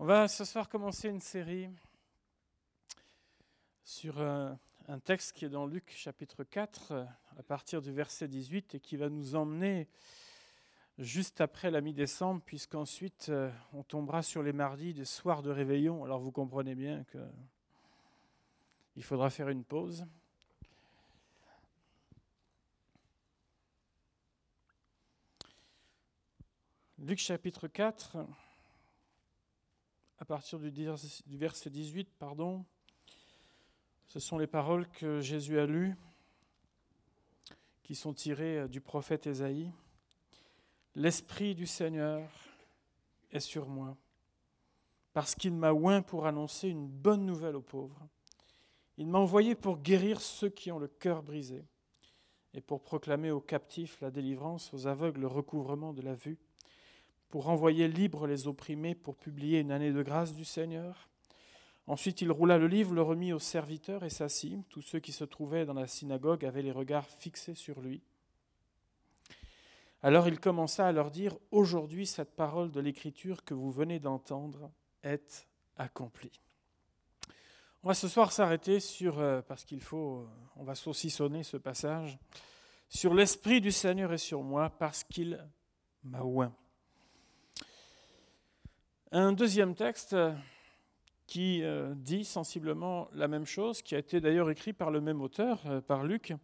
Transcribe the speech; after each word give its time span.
On 0.00 0.04
va 0.04 0.28
ce 0.28 0.44
soir 0.44 0.68
commencer 0.68 1.08
une 1.08 1.18
série 1.18 1.68
sur 3.82 4.20
un, 4.20 4.56
un 4.86 5.00
texte 5.00 5.32
qui 5.32 5.44
est 5.44 5.48
dans 5.48 5.66
Luc 5.66 5.90
chapitre 5.90 6.44
4 6.44 6.92
à 7.36 7.42
partir 7.42 7.82
du 7.82 7.90
verset 7.90 8.28
18 8.28 8.76
et 8.76 8.80
qui 8.80 8.96
va 8.96 9.08
nous 9.08 9.34
emmener 9.34 9.88
juste 10.98 11.40
après 11.40 11.72
la 11.72 11.80
mi-décembre 11.80 12.40
puisqu'ensuite 12.46 13.28
euh, 13.30 13.50
on 13.72 13.82
tombera 13.82 14.22
sur 14.22 14.44
les 14.44 14.52
mardis 14.52 14.94
des 14.94 15.04
soirs 15.04 15.42
de 15.42 15.50
réveillon. 15.50 16.04
Alors 16.04 16.20
vous 16.20 16.30
comprenez 16.30 16.76
bien 16.76 17.02
que 17.02 17.18
il 18.94 19.02
faudra 19.02 19.30
faire 19.30 19.48
une 19.48 19.64
pause. 19.64 20.06
Luc 26.98 27.18
chapitre 27.18 27.66
4 27.66 28.18
à 30.18 30.24
partir 30.24 30.58
du, 30.58 30.70
verset 31.38 31.70
18, 31.70 32.08
pardon, 32.18 32.64
ce 34.08 34.18
sont 34.18 34.36
les 34.36 34.48
paroles 34.48 34.88
que 34.88 35.20
Jésus 35.20 35.60
a 35.60 35.66
lues, 35.66 35.94
qui 37.84 37.94
sont 37.94 38.12
tirées 38.12 38.58
euh, 38.58 38.68
du 38.68 38.80
prophète 38.80 39.26
Ésaïe. 39.26 39.70
L'Esprit 40.94 41.54
du 41.54 41.66
Seigneur 41.66 42.28
est 43.30 43.40
sur 43.40 43.68
moi, 43.68 43.96
parce 45.12 45.34
qu'il 45.34 45.54
m'a 45.54 45.72
oint 45.72 46.02
pour 46.02 46.26
annoncer 46.26 46.68
une 46.68 46.88
bonne 46.88 47.24
nouvelle 47.24 47.56
aux 47.56 47.62
pauvres. 47.62 48.08
Il 48.96 49.06
m'a 49.06 49.18
envoyé 49.18 49.54
pour 49.54 49.78
guérir 49.78 50.20
ceux 50.20 50.48
qui 50.48 50.72
ont 50.72 50.80
le 50.80 50.88
cœur 50.88 51.22
brisé, 51.22 51.64
et 52.54 52.60
pour 52.60 52.82
proclamer 52.82 53.30
aux 53.30 53.40
captifs 53.40 54.00
la 54.00 54.10
délivrance, 54.10 54.74
aux 54.74 54.88
aveugles 54.88 55.20
le 55.20 55.26
recouvrement 55.28 55.92
de 55.92 56.02
la 56.02 56.14
vue 56.14 56.38
pour 57.28 57.44
renvoyer 57.44 57.88
libres 57.88 58.26
les 58.26 58.48
opprimés, 58.48 58.94
pour 58.94 59.16
publier 59.16 59.60
une 59.60 59.72
année 59.72 59.92
de 59.92 60.02
grâce 60.02 60.34
du 60.34 60.44
Seigneur. 60.44 61.08
Ensuite, 61.86 62.20
il 62.20 62.30
roula 62.30 62.58
le 62.58 62.66
livre, 62.66 62.94
le 62.94 63.02
remit 63.02 63.32
aux 63.32 63.38
serviteurs 63.38 64.04
et 64.04 64.10
s'assit. 64.10 64.68
Tous 64.68 64.82
ceux 64.82 64.98
qui 64.98 65.12
se 65.12 65.24
trouvaient 65.24 65.64
dans 65.64 65.74
la 65.74 65.86
synagogue 65.86 66.44
avaient 66.44 66.62
les 66.62 66.72
regards 66.72 67.08
fixés 67.08 67.54
sur 67.54 67.80
lui. 67.80 68.02
Alors 70.02 70.28
il 70.28 70.38
commença 70.38 70.86
à 70.86 70.92
leur 70.92 71.10
dire, 71.10 71.36
Aujourd'hui, 71.50 72.06
cette 72.06 72.36
parole 72.36 72.70
de 72.70 72.80
l'Écriture 72.80 73.44
que 73.44 73.54
vous 73.54 73.70
venez 73.70 73.98
d'entendre 73.98 74.70
est 75.02 75.48
accomplie. 75.76 76.40
On 77.82 77.88
va 77.88 77.94
ce 77.94 78.08
soir 78.08 78.32
s'arrêter 78.32 78.80
sur, 78.80 79.18
euh, 79.18 79.40
parce 79.40 79.64
qu'il 79.64 79.80
faut, 79.80 80.28
on 80.56 80.64
va 80.64 80.74
saucissonner 80.74 81.42
ce 81.42 81.56
passage, 81.56 82.18
sur 82.88 83.14
l'Esprit 83.14 83.60
du 83.60 83.72
Seigneur 83.72 84.12
est 84.12 84.18
sur 84.18 84.42
moi 84.42 84.70
parce 84.70 85.04
qu'il 85.04 85.42
m'a 86.04 86.22
oint. 86.22 86.54
Un 89.10 89.32
deuxième 89.32 89.74
texte 89.74 90.14
qui 91.26 91.62
euh, 91.62 91.94
dit 91.96 92.26
sensiblement 92.26 93.08
la 93.14 93.26
même 93.26 93.46
chose, 93.46 93.80
qui 93.80 93.94
a 93.94 93.98
été 93.98 94.20
d'ailleurs 94.20 94.50
écrit 94.50 94.74
par 94.74 94.90
le 94.90 95.00
même 95.00 95.22
auteur, 95.22 95.62
euh, 95.64 95.80
par 95.80 96.04
Luc, 96.04 96.34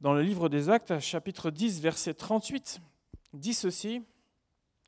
dans 0.00 0.14
le 0.14 0.22
livre 0.22 0.48
des 0.48 0.70
Actes, 0.70 0.98
chapitre 1.00 1.50
10, 1.50 1.82
verset 1.82 2.14
38, 2.14 2.80
dit 3.34 3.52
ceci, 3.52 4.02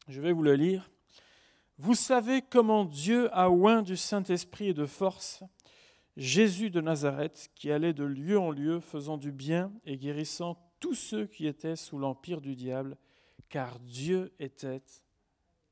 je 0.09 0.23
vais 0.23 0.33
vous 0.33 0.43
le 0.43 0.55
lire. 0.55 0.91
Vous 1.77 1.95
savez 1.95 2.41
comment 2.41 2.87
Dieu 2.87 3.29
a 3.37 3.51
oint 3.51 3.83
du 3.83 3.99
Saint-Esprit 3.99 4.69
et 4.69 4.75
de 4.75 4.87
force 4.87 5.45
Jésus 6.17 6.71
de 6.71 6.81
Nazareth, 6.81 7.51
qui 7.55 7.71
allait 7.71 7.93
de 7.93 8.05
lieu 8.05 8.39
en 8.39 8.51
lieu, 8.51 8.81
faisant 8.81 9.19
du 9.19 9.31
bien 9.31 9.71
et 9.85 9.99
guérissant 9.99 10.57
tous 10.81 10.95
ceux 10.95 11.27
qui 11.27 11.47
étaient 11.47 11.77
sous 11.77 11.99
l'empire 11.99 12.41
du 12.41 12.55
diable, 12.55 12.97
car 13.51 13.79
Dieu 13.81 14.33
était 14.39 14.83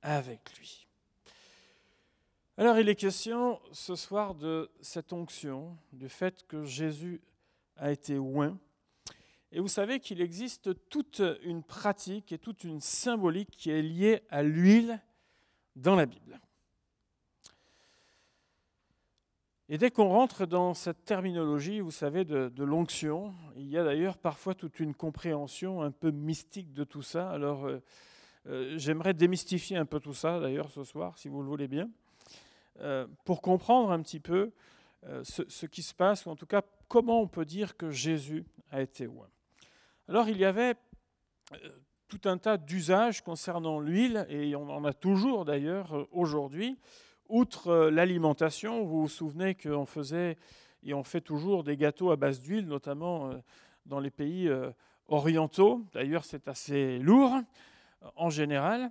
avec 0.03 0.59
lui. 0.59 0.92
Alors 2.63 2.79
il 2.79 2.89
est 2.89 2.95
question 2.95 3.61
ce 3.73 3.97
soir 3.97 4.37
de 4.37 4.71
cette 4.81 5.13
onction, 5.13 5.77
du 5.93 6.09
fait 6.09 6.47
que 6.47 6.63
Jésus 6.63 7.21
a 7.77 7.91
été 7.91 8.21
oint. 8.21 8.57
Et 9.51 9.59
vous 9.59 9.67
savez 9.67 9.99
qu'il 9.99 10.21
existe 10.21 10.71
toute 10.89 11.21
une 11.43 11.65
pratique 11.65 12.31
et 12.31 12.39
toute 12.39 12.63
une 12.63 12.79
symbolique 12.79 13.51
qui 13.51 13.73
est 13.73 13.83
liée 13.83 14.23
à 14.31 14.45
l'huile 14.45 15.03
dans 15.75 15.97
la 15.97 16.07
Bible. 16.07 16.41
Et 19.69 19.77
dès 19.77 19.91
qu'on 19.91 20.11
rentre 20.11 20.47
dans 20.47 20.73
cette 20.73 21.05
terminologie, 21.05 21.81
vous 21.81 21.91
savez, 21.91 22.25
de, 22.25 22.63
l'onction, 22.63 23.35
il 23.57 23.67
y 23.67 23.77
a 23.77 23.83
d'ailleurs 23.83 24.19
parfois 24.19 24.55
toute 24.55 24.79
une 24.79 24.95
compréhension 24.95 25.83
un 25.83 25.91
peu 25.91 26.13
mystique 26.13 26.73
de 26.73 26.85
tout 26.85 27.03
ça. 27.03 27.29
Alors 27.29 27.65
euh, 27.65 27.83
euh, 28.47 28.79
j'aimerais 28.79 29.15
démystifier 29.15 29.77
un 29.77 29.85
peu 29.85 29.99
tout 29.99 30.15
ça 30.15 30.39
d'ailleurs 30.39 30.71
ce 30.71 30.85
soir, 30.85 31.19
si 31.19 31.29
vous 31.29 31.43
le 31.43 31.49
voulez 31.49 31.67
bien. 31.67 31.91
Euh, 32.81 33.07
pour 33.25 33.43
comprendre 33.43 33.91
un 33.91 34.01
petit 34.01 34.21
peu 34.21 34.51
euh, 35.05 35.23
ce, 35.25 35.67
qui 35.67 35.83
se 35.83 35.95
passe, 35.95 36.25
ou 36.25 36.31
en 36.31 36.37
tout 36.37 36.47
cas 36.47 36.63
comment 36.89 37.21
on 37.21 37.27
peut 37.27 37.45
dire 37.45 37.77
que 37.77 37.91
Jésus 37.91 38.45
a 38.71 38.81
été 38.81 39.07
oint. 39.07 39.29
Alors 40.09 40.29
il 40.29 40.39
y 40.39 40.45
avait 40.47 40.75
euh, 41.53 41.69
tout 42.09 42.23
un 42.25 42.39
tas 42.39 42.57
d'usages 42.57 43.21
concernant 43.21 43.79
l'huile, 43.79 44.27
et 44.31 44.57
on 44.57 44.71
en 44.71 44.85
a 44.85 44.95
toujours 44.95 45.45
d'ailleurs 45.45 46.09
aujourd'hui. 46.13 46.79
Outre 47.29 47.89
l'alimentation, 47.89 48.85
vous 48.85 49.03
vous 49.03 49.09
souvenez 49.09 49.55
qu'on 49.55 49.87
faisait 49.87 50.39
et 50.83 50.95
on 50.95 51.05
fait 51.05 51.21
toujours 51.21 51.65
des 51.65 51.77
gâteaux 51.77 52.11
à 52.11 52.17
base 52.17 52.41
d'huile, 52.41 52.67
notamment 52.67 53.31
dans 53.87 54.01
les 54.01 54.11
pays 54.11 54.51
orientaux. 55.09 55.83
D'ailleurs, 55.95 56.25
c'est 56.25 56.49
assez 56.49 56.99
lourd 56.99 57.41
en 58.17 58.29
général. 58.29 58.91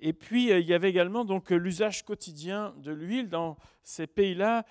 Et 0.00 0.12
puis, 0.12 0.50
euh, 0.50 0.58
il 0.58 0.66
y 0.66 0.74
avait 0.74 0.90
également 0.90 1.24
donc 1.24 1.50
l'usage 1.50 2.04
quotidien 2.04 2.74
de 2.78 2.92
l'huile. 2.92 3.28
Dans 3.28 3.56
ces 3.82 4.06
pays-là, 4.06 4.64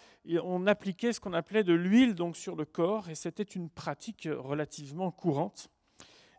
on 0.44 0.68
appliquait 0.68 1.14
ce 1.14 1.20
qu'on 1.20 1.34
appelait 1.34 1.64
de 1.64 1.74
l'huile 1.74 2.16
donc 2.16 2.36
sur 2.36 2.56
le 2.56 2.66
corps, 2.66 3.10
et 3.10 3.16
c'était 3.16 3.44
une 3.44 3.70
pratique 3.70 4.28
relativement 4.32 5.12
courante. 5.12 5.70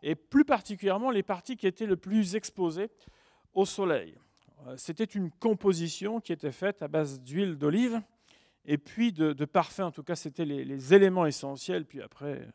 Et 0.02 0.14
plus 0.14 0.44
particulièrement, 0.44 1.10
les 1.10 1.22
parties 1.22 1.56
qui 1.56 1.66
étaient 1.66 1.86
le 1.86 1.96
plus 1.96 2.34
exposées 2.34 2.90
au 3.54 3.64
soleil. 3.64 4.18
Euh, 4.66 4.76
c'était 4.76 5.04
une 5.04 5.30
composition 5.30 6.20
qui 6.20 6.32
était 6.32 6.52
faite 6.52 6.82
à 6.82 6.88
base 6.88 7.20
d'huile 7.20 7.56
d'olive 7.56 8.00
et 8.64 8.78
puis 8.78 9.12
de, 9.12 9.32
de 9.32 9.44
parfums. 9.44 9.80
En 9.80 9.90
tout 9.90 10.02
cas, 10.02 10.16
c'était 10.16 10.44
les, 10.44 10.64
les, 10.64 10.94
éléments 10.94 11.26
essentiels. 11.26 11.84
Puis 11.84 12.02
après, 12.02 12.48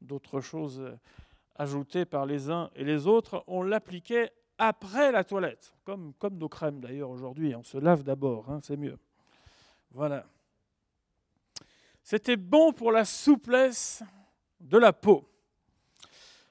d'autres 0.00 0.40
choses 0.40 0.82
ajoutées 1.56 2.04
par 2.04 2.26
les 2.26 2.50
uns 2.50 2.70
et 2.74 2.84
les 2.84 3.06
autres. 3.06 3.44
On 3.46 3.62
l'appliquait 3.62 4.32
après 4.64 5.10
la 5.10 5.24
toilette, 5.24 5.74
comme, 5.82 6.12
comme 6.20 6.38
nos 6.38 6.48
crèmes 6.48 6.80
d'ailleurs 6.80 7.10
aujourd'hui. 7.10 7.56
On 7.56 7.64
se 7.64 7.78
lave 7.78 8.04
d'abord, 8.04 8.48
hein, 8.48 8.60
c'est 8.62 8.76
mieux. 8.76 8.96
Voilà. 9.90 10.24
C'était 12.04 12.36
bon 12.36 12.72
pour 12.72 12.92
la 12.92 13.04
souplesse 13.04 14.04
de 14.60 14.78
la 14.78 14.92
peau. 14.92 15.28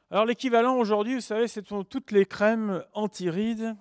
Alors 0.09 0.25
l'équivalent 0.25 0.75
aujourd'hui, 0.75 1.15
vous 1.15 1.21
savez, 1.21 1.47
c'est 1.47 1.61
toutes 1.61 2.11
les 2.11 2.25
crèmes 2.25 2.83
anti-rides, 2.91 3.77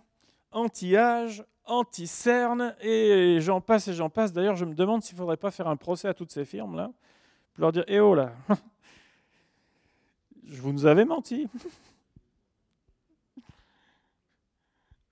anti-âge, 0.53 1.45
anti-cerne, 1.65 2.77
et 2.83 3.39
j'en 3.41 3.61
passe 3.61 3.89
et 3.89 3.95
j'en 3.95 4.11
passe. 4.11 4.33
D'ailleurs, 4.33 4.55
je 4.55 4.65
me 4.65 4.75
demande 4.75 5.03
s'il 5.03 5.17
ne 5.17 5.19
faudrait 5.19 5.39
pas 5.39 5.51
faire 5.51 5.67
un 5.67 5.77
procès 5.77 6.07
à 6.07 6.15
toutes 6.15 6.31
ces 6.31 6.45
firmes-là, 6.45 6.93
pour 7.55 7.63
leur 7.63 7.73
dire, 7.73 7.85
eh 7.89 7.99
oh 7.99 8.15
là, 8.15 8.33
je 10.45 10.61
vous 10.61 10.73
nous 10.73 10.87
avais 10.87 11.05
menti. 11.05 11.49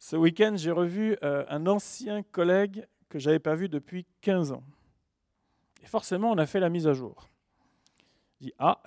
Ce 0.09 0.17
week-end, 0.17 0.55
j'ai 0.57 0.71
revu 0.71 1.19
euh, 1.23 1.45
un 1.51 1.67
ancien 1.67 2.23
collègue 2.23 2.87
que 3.11 3.19
je 3.19 3.27
n'avais 3.27 3.41
pas 3.41 3.55
vu 3.55 3.69
depuis 3.69 4.07
15 4.23 4.53
ans. 4.53 4.63
Et 5.83 5.87
forcément, 5.87 6.31
on 6.31 6.39
a 6.39 6.47
fait 6.47 6.61
la 6.61 6.71
mise 6.71 6.87
à 6.87 6.95
jour. 6.95 7.29
Je 8.41 8.47
dis 8.47 8.55
Ah, 8.59 8.83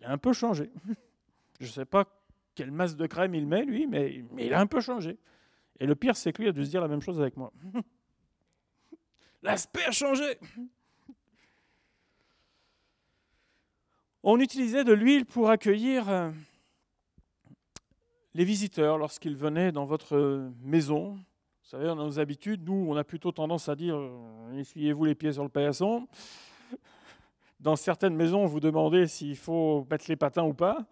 il 0.00 0.04
a 0.04 0.10
un 0.10 0.18
peu 0.18 0.32
changé. 0.32 0.72
Je 1.60 1.66
ne 1.66 1.70
sais 1.70 1.84
pas 1.84 2.06
quelle 2.56 2.72
masse 2.72 2.96
de 2.96 3.06
crème 3.06 3.36
il 3.36 3.46
met, 3.46 3.64
lui, 3.64 3.86
mais, 3.86 4.24
mais 4.32 4.46
il 4.46 4.54
a 4.54 4.58
un 4.58 4.66
peu 4.66 4.80
changé. 4.80 5.16
Et 5.78 5.86
le 5.86 5.94
pire, 5.94 6.16
c'est 6.16 6.32
que 6.32 6.42
lui 6.42 6.48
a 6.48 6.52
dû 6.52 6.64
se 6.64 6.70
dire 6.70 6.80
la 6.80 6.88
même 6.88 7.02
chose 7.02 7.20
avec 7.20 7.36
moi. 7.36 7.52
L'aspect 9.44 9.84
a 9.84 9.92
changé. 9.92 10.40
On 14.24 14.40
utilisait 14.40 14.82
de 14.82 14.92
l'huile 14.92 15.24
pour 15.24 15.50
accueillir 15.50 16.08
euh, 16.08 16.32
les 18.34 18.44
visiteurs, 18.44 18.98
lorsqu'ils 18.98 19.36
venaient 19.36 19.72
dans 19.72 19.86
votre 19.86 20.50
maison, 20.62 21.12
vous 21.68 21.76
savez, 21.76 21.88
on 21.88 22.00
a 22.00 22.04
nos 22.04 22.18
habitudes, 22.18 22.66
nous, 22.66 22.86
on 22.88 22.96
a 22.96 23.04
plutôt 23.04 23.32
tendance 23.32 23.68
à 23.68 23.76
dire 23.76 23.96
euh, 23.96 24.58
essuyez-vous 24.58 25.04
les 25.04 25.14
pieds 25.14 25.32
sur 25.32 25.42
le 25.42 25.48
paillasson. 25.48 26.08
Dans 27.60 27.76
certaines 27.76 28.14
maisons, 28.14 28.46
vous 28.46 28.60
demandez 28.60 29.06
s'il 29.06 29.36
faut 29.36 29.86
mettre 29.90 30.06
les 30.08 30.16
patins 30.16 30.44
ou 30.44 30.54
pas. 30.54 30.86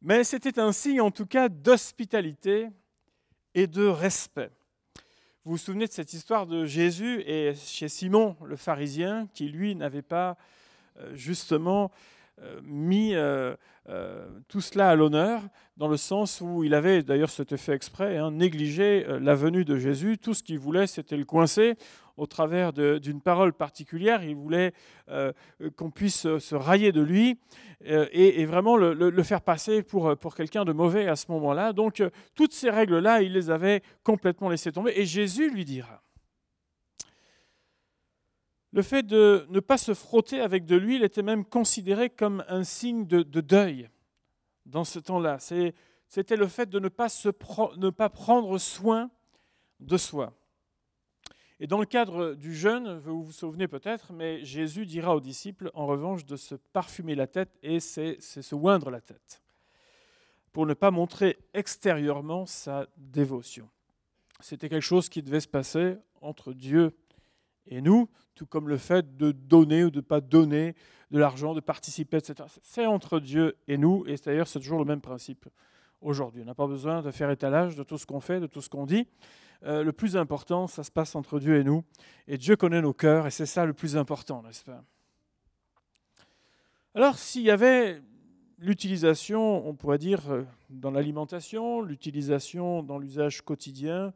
Mais 0.00 0.24
c'était 0.24 0.58
un 0.58 0.72
signe, 0.72 1.00
en 1.00 1.10
tout 1.10 1.26
cas, 1.26 1.48
d'hospitalité 1.48 2.68
et 3.54 3.66
de 3.66 3.86
respect. 3.86 4.50
Vous 5.44 5.52
vous 5.52 5.58
souvenez 5.58 5.86
de 5.86 5.92
cette 5.92 6.12
histoire 6.12 6.46
de 6.46 6.64
Jésus 6.64 7.22
et 7.26 7.54
chez 7.54 7.88
Simon, 7.88 8.36
le 8.44 8.56
pharisien, 8.56 9.28
qui 9.34 9.48
lui 9.48 9.74
n'avait 9.74 10.02
pas 10.02 10.36
euh, 10.98 11.14
justement 11.14 11.90
mis 12.62 13.14
tout 14.48 14.60
cela 14.60 14.90
à 14.90 14.94
l'honneur, 14.94 15.42
dans 15.76 15.88
le 15.88 15.96
sens 15.96 16.40
où 16.40 16.64
il 16.64 16.72
avait, 16.74 17.02
d'ailleurs 17.02 17.30
c'était 17.30 17.58
fait 17.58 17.72
exprès, 17.72 18.16
hein, 18.16 18.30
négligé 18.30 19.04
la 19.20 19.34
venue 19.34 19.64
de 19.64 19.76
Jésus. 19.76 20.16
Tout 20.16 20.32
ce 20.32 20.42
qu'il 20.42 20.58
voulait, 20.58 20.86
c'était 20.86 21.16
le 21.16 21.24
coincer 21.24 21.76
au 22.16 22.26
travers 22.26 22.72
d'une 22.72 23.20
parole 23.20 23.52
particulière. 23.52 24.22
Il 24.22 24.36
voulait 24.36 24.72
euh, 25.10 25.32
qu'on 25.76 25.90
puisse 25.90 26.38
se 26.38 26.54
railler 26.54 26.92
de 26.92 27.00
lui 27.00 27.38
euh, 27.86 28.06
et, 28.12 28.44
vraiment 28.44 28.76
le, 28.76 29.22
faire 29.22 29.40
passer 29.40 29.82
pour, 29.82 30.16
pour 30.16 30.34
quelqu'un 30.34 30.64
de 30.64 30.72
mauvais 30.72 31.08
à 31.08 31.16
ce 31.16 31.30
moment-là. 31.32 31.72
Donc 31.72 32.00
euh, 32.00 32.10
toutes 32.34 32.52
ces 32.52 32.70
règles-là, 32.70 33.22
il 33.22 33.32
les 33.32 33.50
avait 33.50 33.82
complètement 34.02 34.48
laissées 34.48 34.72
tomber. 34.72 34.92
Et 34.96 35.04
Jésus 35.04 35.50
lui 35.50 35.64
dira, 35.64 36.02
le 38.74 38.82
fait 38.82 39.04
de 39.04 39.46
ne 39.50 39.60
pas 39.60 39.78
se 39.78 39.94
frotter 39.94 40.40
avec 40.40 40.64
de 40.64 40.74
l'huile 40.74 41.04
était 41.04 41.22
même 41.22 41.44
considéré 41.44 42.10
comme 42.10 42.44
un 42.48 42.64
signe 42.64 43.06
de, 43.06 43.22
deuil 43.22 43.88
dans 44.66 44.82
ce 44.82 44.98
temps-là. 44.98 45.38
C'était 45.38 46.36
le 46.36 46.48
fait 46.48 46.68
de 46.68 46.80
ne 46.80 46.88
pas, 46.88 47.08
se 47.08 47.28
ne 47.76 47.90
pas 47.90 48.08
prendre 48.08 48.58
soin 48.58 49.12
de 49.78 49.96
soi. 49.96 50.34
Et 51.60 51.68
dans 51.68 51.78
le 51.78 51.86
cadre 51.86 52.34
du 52.34 52.52
jeûne, 52.52 52.98
vous 52.98 53.22
vous 53.22 53.30
souvenez 53.30 53.68
peut-être, 53.68 54.12
mais 54.12 54.44
Jésus 54.44 54.86
dira 54.86 55.14
aux 55.14 55.20
disciples, 55.20 55.70
en 55.74 55.86
revanche, 55.86 56.24
de 56.24 56.34
se 56.34 56.56
parfumer 56.56 57.14
la 57.14 57.28
tête 57.28 57.56
et 57.62 57.78
c'est 57.78 58.20
se 58.20 58.54
oindre 58.56 58.90
la 58.90 59.00
tête, 59.00 59.40
pour 60.50 60.66
ne 60.66 60.74
pas 60.74 60.90
montrer 60.90 61.38
extérieurement 61.54 62.44
sa 62.44 62.88
dévotion. 62.96 63.70
C'était 64.40 64.68
quelque 64.68 64.82
chose 64.82 65.08
qui 65.08 65.22
devait 65.22 65.38
se 65.38 65.46
passer 65.46 65.96
entre 66.20 66.52
Dieu 66.52 66.92
et 67.66 67.80
nous, 67.80 68.08
tout 68.34 68.46
comme 68.46 68.68
le 68.68 68.78
fait 68.78 69.16
de 69.16 69.32
donner 69.32 69.84
ou 69.84 69.90
de 69.90 69.96
ne 69.96 70.02
pas 70.02 70.20
donner 70.20 70.74
de 71.10 71.18
l'argent, 71.18 71.54
de 71.54 71.60
participer, 71.60 72.16
etc. 72.16 72.48
C'est 72.62 72.86
entre 72.86 73.20
Dieu 73.20 73.56
et 73.68 73.78
nous, 73.78 74.04
et 74.06 74.16
d'ailleurs 74.16 74.48
c'est 74.48 74.58
toujours 74.58 74.78
le 74.78 74.84
même 74.84 75.00
principe 75.00 75.46
aujourd'hui. 76.00 76.42
On 76.42 76.46
n'a 76.46 76.54
pas 76.54 76.66
besoin 76.66 77.02
de 77.02 77.10
faire 77.10 77.30
étalage 77.30 77.76
de 77.76 77.82
tout 77.82 77.98
ce 77.98 78.06
qu'on 78.06 78.20
fait, 78.20 78.40
de 78.40 78.46
tout 78.46 78.60
ce 78.60 78.68
qu'on 78.68 78.86
dit. 78.86 79.06
Euh, 79.64 79.82
le 79.82 79.92
plus 79.92 80.16
important, 80.16 80.66
ça 80.66 80.84
se 80.84 80.90
passe 80.90 81.14
entre 81.14 81.38
Dieu 81.38 81.58
et 81.58 81.64
nous. 81.64 81.84
Et 82.28 82.36
Dieu 82.36 82.56
connaît 82.56 82.82
nos 82.82 82.92
cœurs, 82.92 83.26
et 83.26 83.30
c'est 83.30 83.46
ça 83.46 83.64
le 83.64 83.72
plus 83.72 83.96
important, 83.96 84.42
n'est-ce 84.42 84.64
pas? 84.64 84.82
Alors, 86.94 87.18
s'il 87.18 87.42
y 87.42 87.50
avait 87.50 88.02
l'utilisation, 88.58 89.66
on 89.66 89.74
pourrait 89.74 89.98
dire, 89.98 90.30
euh, 90.30 90.44
dans 90.70 90.90
l'alimentation, 90.90 91.80
l'utilisation 91.80 92.82
dans 92.82 92.98
l'usage 92.98 93.42
quotidien 93.42 94.12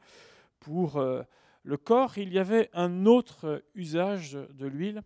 pour 0.60 0.96
euh, 0.96 1.22
le 1.62 1.76
corps, 1.76 2.18
il 2.18 2.32
y 2.32 2.38
avait 2.38 2.70
un 2.72 3.06
autre 3.06 3.62
usage 3.74 4.32
de 4.32 4.66
l'huile 4.66 5.02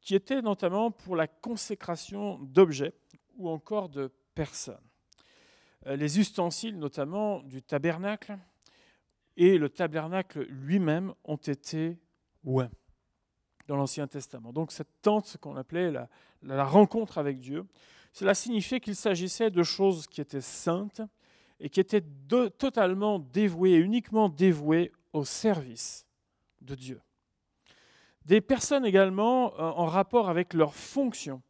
qui 0.00 0.14
était 0.14 0.42
notamment 0.42 0.90
pour 0.90 1.16
la 1.16 1.26
consécration 1.26 2.38
d'objets 2.38 2.94
ou 3.36 3.48
encore 3.48 3.88
de 3.88 4.12
personnes. 4.34 4.80
Les 5.86 6.18
ustensiles, 6.18 6.78
notamment 6.78 7.42
du 7.42 7.62
tabernacle, 7.62 8.38
et 9.36 9.56
le 9.56 9.70
tabernacle 9.70 10.42
lui-même 10.42 11.14
ont 11.24 11.36
été 11.36 11.98
ouins 12.44 12.70
dans 13.66 13.76
l'Ancien 13.76 14.06
Testament. 14.06 14.52
Donc 14.52 14.72
cette 14.72 15.00
tente 15.00 15.36
qu'on 15.40 15.56
appelait 15.56 15.90
la, 16.42 16.64
rencontre 16.64 17.18
avec 17.18 17.38
Dieu, 17.38 17.64
cela 18.12 18.34
signifiait 18.34 18.80
qu'il 18.80 18.96
s'agissait 18.96 19.50
de 19.50 19.62
choses 19.62 20.06
qui 20.06 20.20
étaient 20.20 20.40
saintes 20.40 21.00
et 21.60 21.70
qui 21.70 21.80
étaient 21.80 22.04
totalement 22.58 23.18
dévouées, 23.18 23.76
uniquement 23.76 24.28
dévouées 24.28 24.92
au 25.12 25.24
service 25.24 26.06
de 26.60 26.74
Dieu. 26.74 27.00
Des 28.26 28.40
personnes 28.40 28.84
également 28.84 29.54
euh, 29.54 29.62
en 29.62 29.86
rapport 29.86 30.28
avec 30.28 30.54
leur 30.54 30.74
fonction 30.74 31.42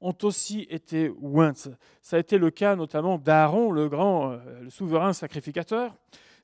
ont 0.00 0.16
aussi 0.22 0.66
été 0.70 1.10
ointes. 1.20 1.68
Ça 2.02 2.16
a 2.16 2.20
été 2.20 2.38
le 2.38 2.50
cas 2.50 2.76
notamment 2.76 3.18
d'Aaron, 3.18 3.70
le 3.70 3.88
grand, 3.88 4.32
euh, 4.32 4.60
le 4.62 4.70
souverain 4.70 5.12
sacrificateur, 5.12 5.94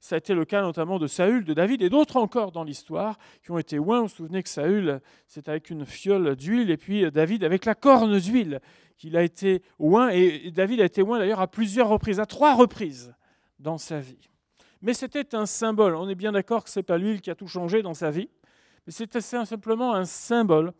ça 0.00 0.14
a 0.14 0.18
été 0.18 0.32
le 0.32 0.46
cas 0.46 0.62
notamment 0.62 0.98
de 0.98 1.06
Saül, 1.06 1.44
de 1.44 1.52
David 1.52 1.82
et 1.82 1.90
d'autres 1.90 2.16
encore 2.16 2.52
dans 2.52 2.64
l'histoire 2.64 3.18
qui 3.42 3.50
ont 3.50 3.58
été 3.58 3.78
oints. 3.78 4.00
Vous 4.00 4.06
vous 4.06 4.14
souvenez 4.14 4.42
que 4.42 4.48
Saül, 4.48 5.00
c'est 5.26 5.48
avec 5.48 5.68
une 5.68 5.84
fiole 5.84 6.36
d'huile 6.36 6.70
et 6.70 6.78
puis 6.78 7.10
David 7.10 7.44
avec 7.44 7.66
la 7.66 7.74
corne 7.74 8.18
d'huile 8.18 8.60
qu'il 8.96 9.14
a 9.16 9.22
été 9.22 9.62
oint. 9.78 10.08
Et 10.08 10.50
David 10.52 10.80
a 10.80 10.86
été 10.86 11.02
oint 11.02 11.18
d'ailleurs 11.18 11.40
à 11.40 11.48
plusieurs 11.48 11.88
reprises, 11.88 12.18
à 12.18 12.24
trois 12.24 12.54
reprises 12.54 13.14
dans 13.58 13.76
sa 13.76 14.00
vie. 14.00 14.29
Mais 14.82 14.94
c'était 14.94 15.34
un 15.34 15.46
symbole. 15.46 15.94
On 15.94 16.08
est 16.08 16.14
bien 16.14 16.32
d'accord 16.32 16.64
que 16.64 16.70
ce 16.70 16.78
n'est 16.78 16.84
pas 16.84 16.98
l'huile 16.98 17.20
qui 17.20 17.30
a 17.30 17.34
tout 17.34 17.46
changé 17.46 17.82
dans 17.82 17.94
sa 17.94 18.10
vie, 18.10 18.30
mais 18.86 18.92
c'était 18.92 19.20
simplement 19.20 19.94
un 19.94 20.04
symbole 20.04 20.72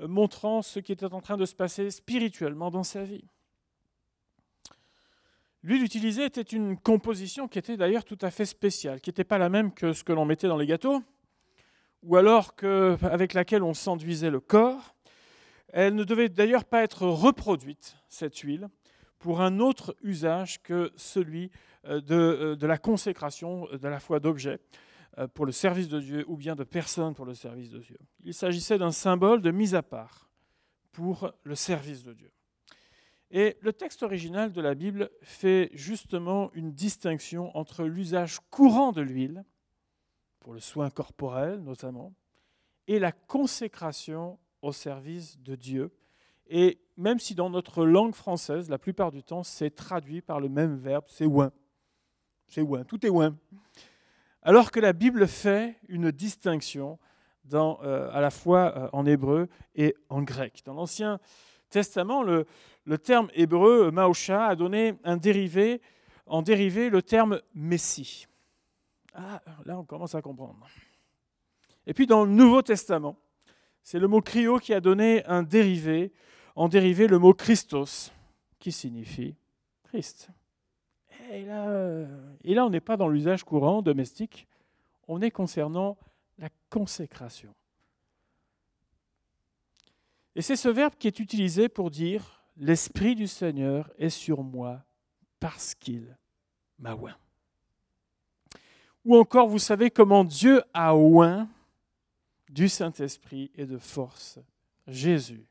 euh, 0.00 0.08
montrant 0.08 0.62
ce 0.62 0.78
qui 0.78 0.92
était 0.92 1.12
en 1.12 1.20
train 1.20 1.36
de 1.36 1.46
se 1.46 1.54
passer 1.54 1.90
spirituellement 1.90 2.70
dans 2.70 2.82
sa 2.82 3.04
vie. 3.04 3.24
L'huile 5.62 5.82
utilisée 5.82 6.24
était 6.24 6.42
une 6.42 6.78
composition 6.78 7.48
qui 7.48 7.58
était 7.58 7.76
d'ailleurs 7.76 8.04
tout 8.04 8.18
à 8.20 8.30
fait 8.30 8.44
spéciale, 8.44 9.00
qui 9.00 9.10
n'était 9.10 9.24
pas 9.24 9.38
la 9.38 9.48
même 9.48 9.72
que 9.72 9.92
ce 9.92 10.04
que 10.04 10.12
l'on 10.12 10.24
mettait 10.24 10.48
dans 10.48 10.58
les 10.58 10.66
gâteaux, 10.66 11.02
ou 12.02 12.16
alors 12.16 12.54
avec 13.02 13.34
laquelle 13.34 13.62
on 13.62 13.74
s'enduisait 13.74 14.30
le 14.30 14.38
corps. 14.38 14.94
Elle 15.72 15.96
ne 15.96 16.04
devait 16.04 16.28
d'ailleurs 16.28 16.64
pas 16.64 16.82
être 16.82 17.06
reproduite, 17.06 17.96
cette 18.08 18.38
huile, 18.38 18.68
pour 19.18 19.40
un 19.40 19.58
autre 19.58 19.96
usage 20.02 20.62
que 20.62 20.92
celui 20.94 21.50
de, 21.88 22.14
euh, 22.14 22.56
de 22.56 22.66
la 22.66 22.78
consécration 22.78 23.66
de 23.72 23.88
la 23.88 24.00
foi 24.00 24.20
d'objets 24.20 24.60
euh, 25.18 25.26
pour 25.28 25.46
le 25.46 25.52
service 25.52 25.88
de 25.88 26.00
Dieu 26.00 26.24
ou 26.28 26.36
bien 26.36 26.54
de 26.54 26.64
personnes 26.64 27.14
pour 27.14 27.24
le 27.24 27.34
service 27.34 27.70
de 27.70 27.78
Dieu. 27.78 27.98
Il 28.24 28.34
s'agissait 28.34 28.78
d'un 28.78 28.92
symbole 28.92 29.40
de 29.40 29.50
mise 29.50 29.74
à 29.74 29.82
part 29.82 30.28
pour 30.92 31.32
le 31.42 31.54
service 31.54 32.04
de 32.04 32.12
Dieu. 32.12 32.30
Et 33.30 33.56
le 33.60 33.72
texte 33.72 34.02
original 34.02 34.52
de 34.52 34.60
la 34.60 34.74
Bible 34.74 35.10
fait 35.22 35.70
justement 35.72 36.50
une 36.52 36.72
distinction 36.72 37.56
entre 37.56 37.84
l'usage 37.84 38.40
courant 38.50 38.92
de 38.92 39.00
l'huile, 39.00 39.44
pour 40.40 40.52
le 40.52 40.60
soin 40.60 40.90
corporel 40.90 41.60
notamment, 41.60 42.14
et 42.86 42.98
la 42.98 43.10
consécration 43.12 44.38
au 44.62 44.72
service 44.72 45.38
de 45.40 45.56
Dieu. 45.56 45.92
Et 46.48 46.78
même 46.96 47.18
si 47.18 47.34
dans 47.34 47.50
notre 47.50 47.84
langue 47.84 48.14
française, 48.14 48.70
la 48.70 48.78
plupart 48.78 49.10
du 49.10 49.22
temps, 49.22 49.42
c'est 49.42 49.70
traduit 49.70 50.20
par 50.20 50.40
le 50.40 50.48
même 50.48 50.76
verbe, 50.76 51.04
c'est 51.08 51.26
ouin. 51.26 51.52
C'est 52.48 52.62
ouin, 52.62 52.84
tout 52.84 53.04
est 53.04 53.10
ouin. 53.10 53.36
Alors 54.42 54.70
que 54.70 54.80
la 54.80 54.92
Bible 54.92 55.26
fait 55.26 55.76
une 55.88 56.10
distinction 56.10 56.98
euh, 57.54 58.10
à 58.12 58.20
la 58.20 58.30
fois 58.30 58.76
euh, 58.76 58.88
en 58.92 59.06
hébreu 59.06 59.48
et 59.74 59.94
en 60.08 60.22
grec. 60.22 60.62
Dans 60.64 60.74
l'Ancien 60.74 61.20
Testament, 61.70 62.22
le, 62.22 62.46
le 62.84 62.98
terme 62.98 63.28
hébreu 63.34 63.90
Maosha 63.90 64.46
a 64.46 64.56
donné 64.56 64.94
un 65.04 65.16
dérivé, 65.16 65.80
en 66.26 66.42
dérivé 66.42 66.90
le 66.90 67.02
terme 67.02 67.40
Messie. 67.54 68.26
Ah, 69.14 69.40
là 69.64 69.78
on 69.78 69.84
commence 69.84 70.14
à 70.14 70.22
comprendre. 70.22 70.66
Et 71.86 71.94
puis 71.94 72.06
dans 72.06 72.24
le 72.24 72.30
Nouveau 72.30 72.62
Testament, 72.62 73.16
c'est 73.82 74.00
le 74.00 74.08
mot 74.08 74.20
Crio 74.20 74.58
qui 74.58 74.74
a 74.74 74.80
donné 74.80 75.24
un 75.26 75.42
dérivé, 75.44 76.12
en 76.56 76.68
dérivé 76.68 77.06
le 77.06 77.18
mot 77.18 77.32
Christos, 77.32 78.10
qui 78.58 78.72
signifie 78.72 79.36
Christ. 79.84 80.30
Et 81.30 81.44
là, 81.44 82.06
et 82.44 82.54
là 82.54 82.66
on 82.66 82.70
n'est 82.70 82.80
pas 82.80 82.96
dans 82.96 83.08
l'usage 83.08 83.44
courant 83.44 83.82
domestique, 83.82 84.46
on 85.08 85.20
est 85.20 85.30
concernant 85.30 85.96
la 86.38 86.48
consécration. 86.70 87.54
Et 90.34 90.42
c'est 90.42 90.56
ce 90.56 90.68
verbe 90.68 90.94
qui 90.98 91.06
est 91.06 91.18
utilisé 91.18 91.68
pour 91.68 91.90
dire 91.90 92.36
L'Esprit 92.58 93.14
du 93.14 93.26
Seigneur 93.26 93.90
est 93.98 94.10
sur 94.10 94.42
moi 94.42 94.82
parce 95.40 95.74
qu'il 95.74 96.16
m'a 96.78 96.94
oint. 96.94 97.16
Ou 99.04 99.16
encore, 99.16 99.48
vous 99.48 99.58
savez 99.58 99.90
comment 99.90 100.24
Dieu 100.24 100.62
a 100.72 100.96
oint 100.96 101.48
du 102.48 102.68
Saint-Esprit 102.68 103.50
et 103.54 103.66
de 103.66 103.76
force 103.76 104.38
Jésus 104.86 105.46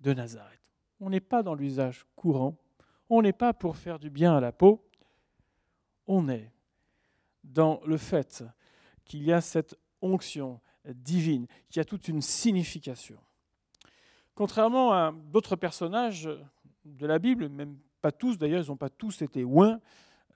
de 0.00 0.14
Nazareth. 0.14 0.60
On 1.00 1.10
n'est 1.10 1.20
pas 1.20 1.42
dans 1.42 1.54
l'usage 1.54 2.06
courant, 2.14 2.56
on 3.08 3.22
n'est 3.22 3.32
pas 3.32 3.52
pour 3.52 3.76
faire 3.76 3.98
du 3.98 4.10
bien 4.10 4.36
à 4.36 4.40
la 4.40 4.52
peau, 4.52 4.84
on 6.06 6.28
est 6.28 6.50
dans 7.44 7.80
le 7.86 7.96
fait 7.96 8.44
qu'il 9.04 9.22
y 9.22 9.32
a 9.32 9.40
cette 9.40 9.76
onction 10.02 10.60
divine, 10.84 11.46
qui 11.70 11.80
a 11.80 11.84
toute 11.84 12.08
une 12.08 12.22
signification. 12.22 13.18
Contrairement 14.34 14.92
à 14.92 15.12
d'autres 15.12 15.56
personnages 15.56 16.28
de 16.84 17.06
la 17.06 17.18
Bible, 17.18 17.48
même 17.48 17.78
pas 18.00 18.12
tous 18.12 18.38
d'ailleurs, 18.38 18.62
ils 18.62 18.68
n'ont 18.68 18.76
pas 18.76 18.90
tous 18.90 19.22
été 19.22 19.44
oints. 19.44 19.80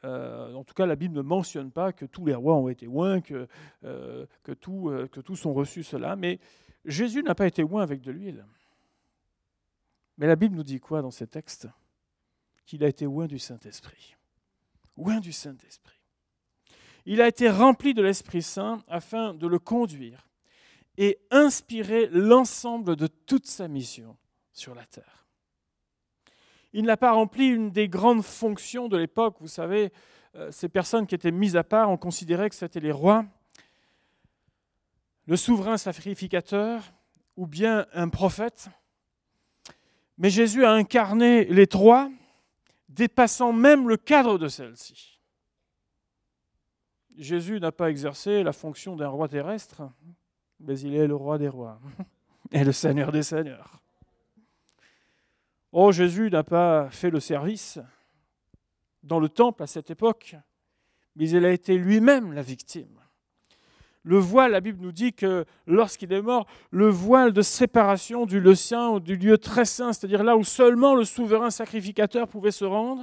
Euh, 0.05 0.55
en 0.55 0.65
tout 0.65 0.75
cas, 0.75 0.87
la 0.87 0.97
Bible 0.97 1.15
ne 1.15 1.23
mentionne 1.23 1.71
pas 1.71 1.93
que 1.93 2.07
tous 2.07 2.25
les 2.25 2.35
rois 2.35 2.57
ont 2.57 2.69
été 2.69 2.87
oints, 2.89 3.21
que, 3.21 3.47
euh, 3.85 4.27
euh, 4.45 5.07
que 5.09 5.21
tous 5.21 5.47
ont 5.47 5.53
reçu 5.53 5.83
cela. 5.83 6.17
Mais 6.17 6.41
Jésus 6.85 7.23
n'a 7.23 7.35
pas 7.35 7.47
été 7.47 7.63
oint 7.63 7.83
avec 7.83 8.01
de 8.01 8.11
l'huile. 8.11 8.45
Mais 10.19 10.27
la 10.27 10.37
Bible 10.37 10.57
nous 10.57 10.63
dit 10.63 10.81
quoi 10.81 11.03
dans 11.03 11.11
ces 11.11 11.27
textes? 11.27 11.69
Qu'il 12.71 12.85
a 12.85 12.87
été 12.87 13.05
oint 13.05 13.27
du 13.27 13.41
Saint-Esprit. 13.41 14.15
Oint 14.97 15.19
du 15.19 15.33
Saint-Esprit. 15.33 15.99
Il 17.05 17.21
a 17.21 17.27
été 17.27 17.51
rempli 17.51 17.95
de 17.95 18.01
l'Esprit 18.01 18.43
Saint 18.43 18.85
afin 18.87 19.35
de 19.35 19.49
le 19.49 19.59
conduire 19.59 20.29
et 20.97 21.19
inspirer 21.33 22.07
l'ensemble 22.13 22.95
de 22.95 23.09
toute 23.09 23.47
sa 23.47 23.67
mission 23.67 24.17
sur 24.53 24.77
la 24.77 24.85
terre. 24.85 25.27
Il 26.73 26.85
n'a 26.85 26.97
pas 26.97 27.11
rempli 27.11 27.49
une 27.49 27.73
des 27.73 27.89
grandes 27.89 28.23
fonctions 28.23 28.87
de 28.87 28.97
l'époque. 28.97 29.39
Vous 29.41 29.49
savez, 29.49 29.93
euh, 30.37 30.53
ces 30.53 30.69
personnes 30.69 31.09
qui 31.09 31.17
étaient 31.17 31.33
mises 31.33 31.57
à 31.57 31.65
part, 31.65 31.91
on 31.91 31.97
considérait 31.97 32.51
que 32.51 32.55
c'était 32.55 32.79
les 32.79 32.93
rois, 32.93 33.25
le 35.27 35.37
souverain 35.37 35.77
sacrificateur 35.77 36.85
ou 37.35 37.49
bien 37.49 37.89
un 37.95 38.11
prophète. 38.11 38.69
Mais 40.19 40.31
Jésus 40.31 40.65
a 40.65 40.71
incarné 40.71 41.47
les 41.47 41.67
trois, 41.67 42.09
dépassant 42.91 43.53
même 43.53 43.89
le 43.89 43.97
cadre 43.97 44.37
de 44.37 44.49
celle-ci. 44.49 45.21
Jésus 47.17 47.61
n'a 47.61 47.73
pas 47.73 47.91
exercé 47.91 48.43
la 48.43 48.53
fonction 48.53 48.97
d'un 48.97 49.09
roi 49.09 49.29
terrestre, 49.29 49.83
mais 50.59 50.79
il 50.81 50.95
est 50.95 51.07
le 51.07 51.15
roi 51.15 51.39
des 51.39 51.49
rois 51.49 51.81
et 52.53 52.65
le 52.65 52.73
Seigneur 52.73 53.13
des 53.13 53.23
seigneurs. 53.23 53.81
Oh, 55.73 55.93
Jésus 55.93 56.31
n'a 56.31 56.43
pas 56.43 56.91
fait 56.91 57.11
le 57.11 57.21
service 57.21 57.79
dans 59.03 59.21
le 59.21 59.29
temple 59.29 59.63
à 59.63 59.67
cette 59.67 59.91
époque, 59.91 60.37
mais 61.15 61.29
il 61.31 61.45
a 61.45 61.53
été 61.53 61.79
lui-même 61.79 62.33
la 62.33 62.43
victime. 62.43 63.00
Le 64.03 64.19
voile, 64.19 64.53
la 64.53 64.61
Bible 64.61 64.83
nous 64.83 64.93
dit 64.93 65.13
que 65.13 65.45
lorsqu'il 65.67 66.13
est 66.13 66.23
mort, 66.23 66.47
le 66.71 66.89
voile 66.89 67.33
de 67.33 67.43
séparation 67.43 68.25
du 68.25 68.41
lieu 68.41 68.55
saint 68.55 68.91
ou 68.91 69.01
du 69.01 69.17
lieu 69.17 69.37
très 69.37 69.67
saint, 69.67 69.93
c'est-à-dire 69.93 70.25
là 70.25 70.37
où 70.37 70.45
seulement 70.45 70.95
le 70.95 71.05
souverain 71.05 71.51
sacrificateur 71.51 72.27
pouvait 72.27 72.51
se 72.51 72.65
rendre, 72.65 73.03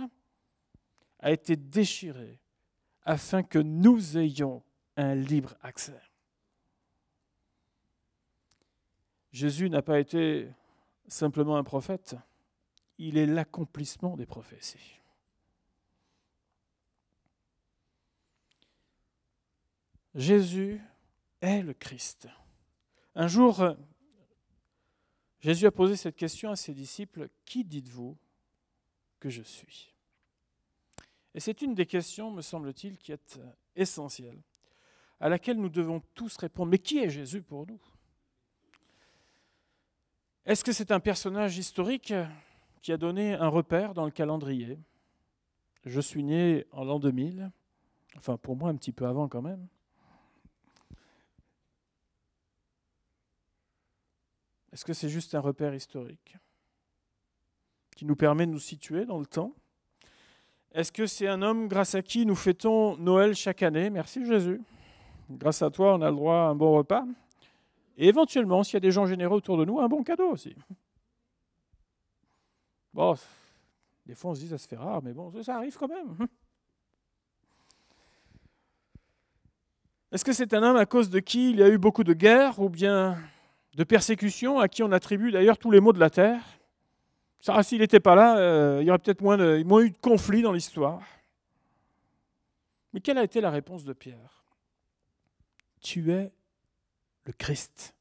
a 1.19 1.31
été 1.31 1.55
déchiré 1.55 2.39
afin 3.03 3.43
que 3.43 3.59
nous 3.59 4.17
ayons 4.17 4.63
un 4.95 5.13
libre 5.13 5.55
accès. 5.61 6.01
Jésus 9.31 9.69
n'a 9.69 9.83
pas 9.83 9.99
été 9.99 10.49
simplement 11.07 11.57
un 11.57 11.63
prophète, 11.63 12.15
il 12.97 13.17
est 13.17 13.27
l'accomplissement 13.27 14.17
des 14.17 14.25
prophéties. 14.25 14.99
Jésus 20.17 20.81
est 21.41 21.61
le 21.61 21.75
Christ. 21.75 22.27
Un 23.13 23.27
jour, 23.27 23.63
Jésus 25.39 25.67
a 25.67 25.71
posé 25.71 25.95
cette 25.95 26.15
question 26.15 26.49
à 26.49 26.55
ses 26.55 26.73
disciples, 26.73 27.29
Qui 27.45 27.63
dites-vous 27.63 28.17
que 29.19 29.29
je 29.29 29.43
suis? 29.43 29.93
Et 31.35 31.39
c'est 31.39 31.61
une 31.61 31.75
des 31.75 31.85
questions, 31.85 32.31
me 32.31 32.41
semble-t-il, 32.41 32.97
qui 32.97 33.11
est 33.11 33.39
essentielle, 33.75 34.41
à 35.19 35.29
laquelle 35.29 35.61
nous 35.61 35.69
devons 35.69 36.01
tous 36.15 36.35
répondre. 36.37 36.71
Mais 36.71 36.79
qui 36.79 36.97
est 36.97 37.11
Jésus 37.11 37.43
pour 37.43 37.67
nous? 37.67 37.79
Est-ce 40.47 40.63
que 40.63 40.71
c'est 40.71 40.91
un 40.91 40.99
personnage 40.99 41.59
historique 41.59 42.11
qui 42.81 42.91
a 42.91 42.97
donné 42.97 43.35
un 43.35 43.49
repère 43.49 43.93
dans 43.93 44.05
le 44.05 44.11
calendrier? 44.11 44.79
Je 45.85 46.01
suis 46.01 46.23
né 46.23 46.65
en 46.71 46.83
l'an 46.85 46.97
2000, 46.97 47.51
enfin 48.17 48.37
pour 48.37 48.55
moi 48.55 48.71
un 48.71 48.75
petit 48.75 48.91
peu 48.91 49.05
avant 49.05 49.27
quand 49.27 49.43
même. 49.43 49.67
Est-ce 54.77 54.85
que 54.85 54.93
c'est 54.93 55.09
juste 55.09 55.33
un 55.33 55.39
repère 55.39 55.73
historique 55.73 56.37
qui 57.95 58.05
nous 58.05 58.15
permet 58.15 58.45
de 58.45 58.51
nous 58.51 58.59
situer 58.59 59.05
dans 59.05 59.17
le 59.17 59.25
temps? 59.25 59.55
Est-ce 60.71 60.91
que 60.91 61.07
c'est 61.07 61.27
un 61.27 61.41
homme 61.41 61.67
grâce 61.67 61.95
à 61.95 62.03
qui 62.03 62.27
nous 62.27 62.35
fêtons 62.35 62.95
Noël 62.97 63.33
chaque 63.33 63.63
année? 63.63 63.89
Merci 63.89 64.23
Jésus. 64.23 64.61
Grâce 65.31 65.63
à 65.63 65.71
toi, 65.71 65.95
on 65.95 66.01
a 66.03 66.11
le 66.11 66.15
droit 66.15 66.35
à 66.35 66.49
un 66.49 66.55
bon 66.55 66.73
repas. 66.73 67.07
Et 67.97 68.07
éventuellement, 68.07 68.61
s'il 68.61 68.75
y 68.75 68.77
a 68.77 68.81
des 68.81 68.91
gens 68.91 69.07
généreux 69.07 69.37
autour 69.37 69.57
de 69.57 69.65
nous, 69.65 69.79
un 69.79 69.87
bon 69.87 70.03
cadeau 70.03 70.29
aussi. 70.29 70.55
Bon, 72.93 73.15
des 74.05 74.13
fois 74.13 74.29
on 74.29 74.35
se 74.35 74.41
dit 74.41 74.49
ça 74.49 74.59
se 74.59 74.67
fait 74.67 74.77
rare, 74.77 75.01
mais 75.01 75.13
bon, 75.13 75.33
ça 75.41 75.55
arrive 75.55 75.75
quand 75.75 75.87
même. 75.87 76.27
Est-ce 80.11 80.23
que 80.23 80.33
c'est 80.33 80.53
un 80.53 80.61
homme 80.61 80.77
à 80.77 80.85
cause 80.85 81.09
de 81.09 81.17
qui 81.19 81.49
il 81.49 81.55
y 81.55 81.63
a 81.63 81.67
eu 81.67 81.79
beaucoup 81.79 82.03
de 82.03 82.13
guerres 82.13 82.59
ou 82.59 82.69
bien 82.69 83.17
de 83.77 83.83
persécution 83.83 84.59
à 84.59 84.67
qui 84.67 84.81
on 84.81 84.91
attribue 84.91 85.31
d'ailleurs 85.31 85.59
tous 85.59 85.69
les 85.69 85.79
maux 85.79 85.93
de 85.93 85.99
la 85.99 86.09
terre. 86.09 86.43
S'il 87.61 87.79
n'était 87.79 87.99
pas 87.99 88.15
là, 88.15 88.37
euh, 88.39 88.79
il 88.81 88.87
y 88.87 88.89
aurait 88.89 88.97
peut-être 88.97 89.21
moins, 89.21 89.37
moins 89.63 89.81
eu 89.81 89.91
de 89.91 89.97
conflits 89.97 90.41
dans 90.41 90.51
l'histoire. 90.51 91.01
Mais 92.91 92.99
quelle 92.99 93.19
a 93.19 93.23
été 93.23 93.39
la 93.39 93.51
réponse 93.51 93.83
de 93.85 93.93
Pierre? 93.93 94.43
Tu 95.79 96.11
es 96.11 96.33
le 97.25 97.33
Christ, 97.33 97.93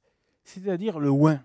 c'est-à-dire 0.42 0.98
le 0.98 1.10
oin, 1.10 1.44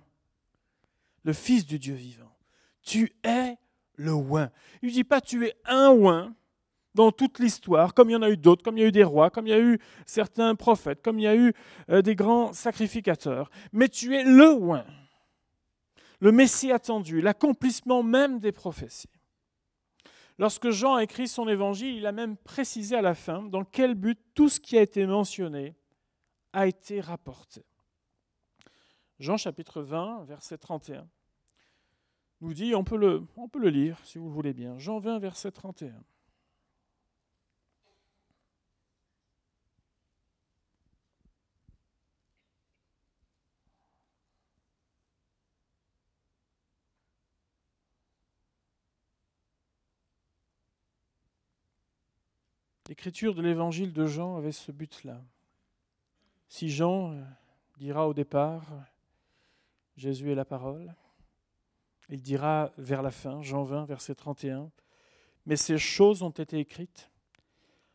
le 1.23 1.33
Fils 1.33 1.65
du 1.65 1.77
Dieu 1.77 1.93
vivant. 1.93 2.33
Tu 2.81 3.13
es 3.23 3.57
le 3.95 4.13
oin. 4.13 4.49
Il 4.81 4.87
ne 4.87 4.93
dit 4.93 5.03
pas 5.03 5.19
tu 5.19 5.45
es 5.45 5.55
un 5.65 5.89
oin, 5.89 6.33
dans 6.93 7.11
toute 7.11 7.39
l'histoire, 7.39 7.93
comme 7.93 8.09
il 8.09 8.13
y 8.13 8.15
en 8.15 8.21
a 8.21 8.29
eu 8.29 8.37
d'autres, 8.37 8.63
comme 8.63 8.77
il 8.77 8.81
y 8.81 8.83
a 8.83 8.87
eu 8.87 8.91
des 8.91 9.03
rois, 9.03 9.29
comme 9.29 9.47
il 9.47 9.51
y 9.51 9.53
a 9.53 9.59
eu 9.59 9.79
certains 10.05 10.55
prophètes, 10.55 11.01
comme 11.01 11.19
il 11.19 11.23
y 11.23 11.27
a 11.27 11.35
eu 11.35 11.53
euh, 11.89 12.01
des 12.01 12.15
grands 12.15 12.53
sacrificateurs. 12.53 13.49
Mais 13.71 13.87
tu 13.87 14.15
es 14.15 14.23
le 14.23 14.51
oin, 14.51 14.85
le 16.19 16.31
Messie 16.31 16.71
attendu, 16.71 17.21
l'accomplissement 17.21 18.03
même 18.03 18.39
des 18.39 18.51
prophéties. 18.51 19.09
Lorsque 20.37 20.69
Jean 20.71 20.95
a 20.95 21.03
écrit 21.03 21.27
son 21.27 21.47
évangile, 21.47 21.95
il 21.95 22.07
a 22.07 22.11
même 22.11 22.35
précisé 22.35 22.95
à 22.95 23.01
la 23.01 23.13
fin 23.13 23.43
dans 23.43 23.63
quel 23.63 23.95
but 23.95 24.19
tout 24.33 24.49
ce 24.49 24.59
qui 24.59 24.77
a 24.77 24.81
été 24.81 25.05
mentionné 25.05 25.75
a 26.53 26.67
été 26.67 26.99
rapporté. 26.99 27.63
Jean 29.19 29.37
chapitre 29.37 29.81
20, 29.81 30.23
verset 30.25 30.57
31 30.57 31.07
nous 32.41 32.55
dit, 32.55 32.73
on 32.73 32.83
peut 32.83 32.97
le, 32.97 33.23
on 33.37 33.47
peut 33.47 33.59
le 33.59 33.69
lire 33.69 33.99
si 34.03 34.17
vous 34.17 34.25
le 34.25 34.33
voulez 34.33 34.53
bien, 34.53 34.77
Jean 34.79 34.99
20, 34.99 35.19
verset 35.19 35.51
31. 35.51 35.93
L'écriture 52.91 53.33
de 53.33 53.41
l'évangile 53.41 53.93
de 53.93 54.05
Jean 54.05 54.35
avait 54.35 54.51
ce 54.51 54.69
but-là. 54.69 55.23
Si 56.49 56.69
Jean 56.69 57.13
euh, 57.13 57.23
dira 57.77 58.05
au 58.05 58.13
départ, 58.13 58.65
Jésus 59.95 60.29
est 60.29 60.35
la 60.35 60.43
parole, 60.43 60.93
il 62.09 62.21
dira 62.21 62.73
vers 62.77 63.01
la 63.01 63.11
fin, 63.11 63.41
Jean 63.41 63.63
20, 63.63 63.85
verset 63.85 64.13
31, 64.15 64.69
Mais 65.45 65.55
ces 65.55 65.77
choses 65.77 66.21
ont 66.21 66.31
été 66.31 66.59
écrites 66.59 67.09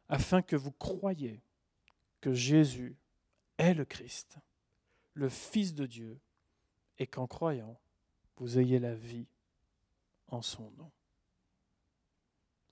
afin 0.08 0.40
que 0.40 0.56
vous 0.56 0.72
croyiez 0.72 1.42
que 2.22 2.32
Jésus 2.32 2.96
est 3.58 3.74
le 3.74 3.84
Christ, 3.84 4.38
le 5.12 5.28
Fils 5.28 5.74
de 5.74 5.84
Dieu, 5.84 6.18
et 6.98 7.06
qu'en 7.06 7.26
croyant, 7.26 7.78
vous 8.38 8.58
ayez 8.58 8.78
la 8.78 8.94
vie 8.94 9.26
en 10.28 10.40
son 10.40 10.70
nom 10.78 10.90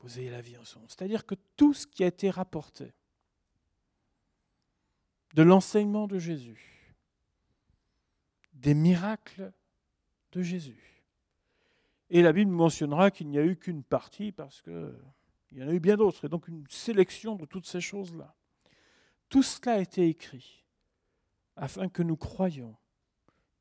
vous 0.05 0.19
ayez 0.19 0.31
la 0.31 0.43
vie 0.43 0.59
en 0.59 0.65
son 0.65 0.81
C'est-à-dire 0.87 1.25
que 1.25 1.35
tout 1.57 1.73
ce 1.73 1.87
qui 1.87 2.05
a 2.05 2.09
été 2.09 2.29
rapporté 2.29 2.93
de 5.33 5.43
l'enseignement 5.43 6.07
de 6.07 6.19
Jésus, 6.19 6.95
des 8.53 8.75
miracles 8.75 9.51
de 10.33 10.43
Jésus, 10.43 11.03
et 12.11 12.21
la 12.21 12.33
Bible 12.33 12.51
mentionnera 12.51 13.11
qu'il 13.11 13.29
n'y 13.29 13.39
a 13.39 13.45
eu 13.45 13.57
qu'une 13.57 13.83
partie 13.83 14.31
parce 14.31 14.61
qu'il 14.61 14.95
y 15.53 15.63
en 15.63 15.69
a 15.69 15.73
eu 15.73 15.81
bien 15.81 15.97
d'autres, 15.97 16.27
et 16.27 16.29
donc 16.29 16.49
une 16.49 16.67
sélection 16.69 17.35
de 17.35 17.47
toutes 17.47 17.67
ces 17.67 17.81
choses-là. 17.81 18.37
Tout 19.31 19.43
cela 19.43 19.77
a 19.77 19.79
été 19.79 20.07
écrit 20.07 20.65
afin 21.57 21.89
que 21.89 22.03
nous 22.03 22.17
croyions 22.17 22.77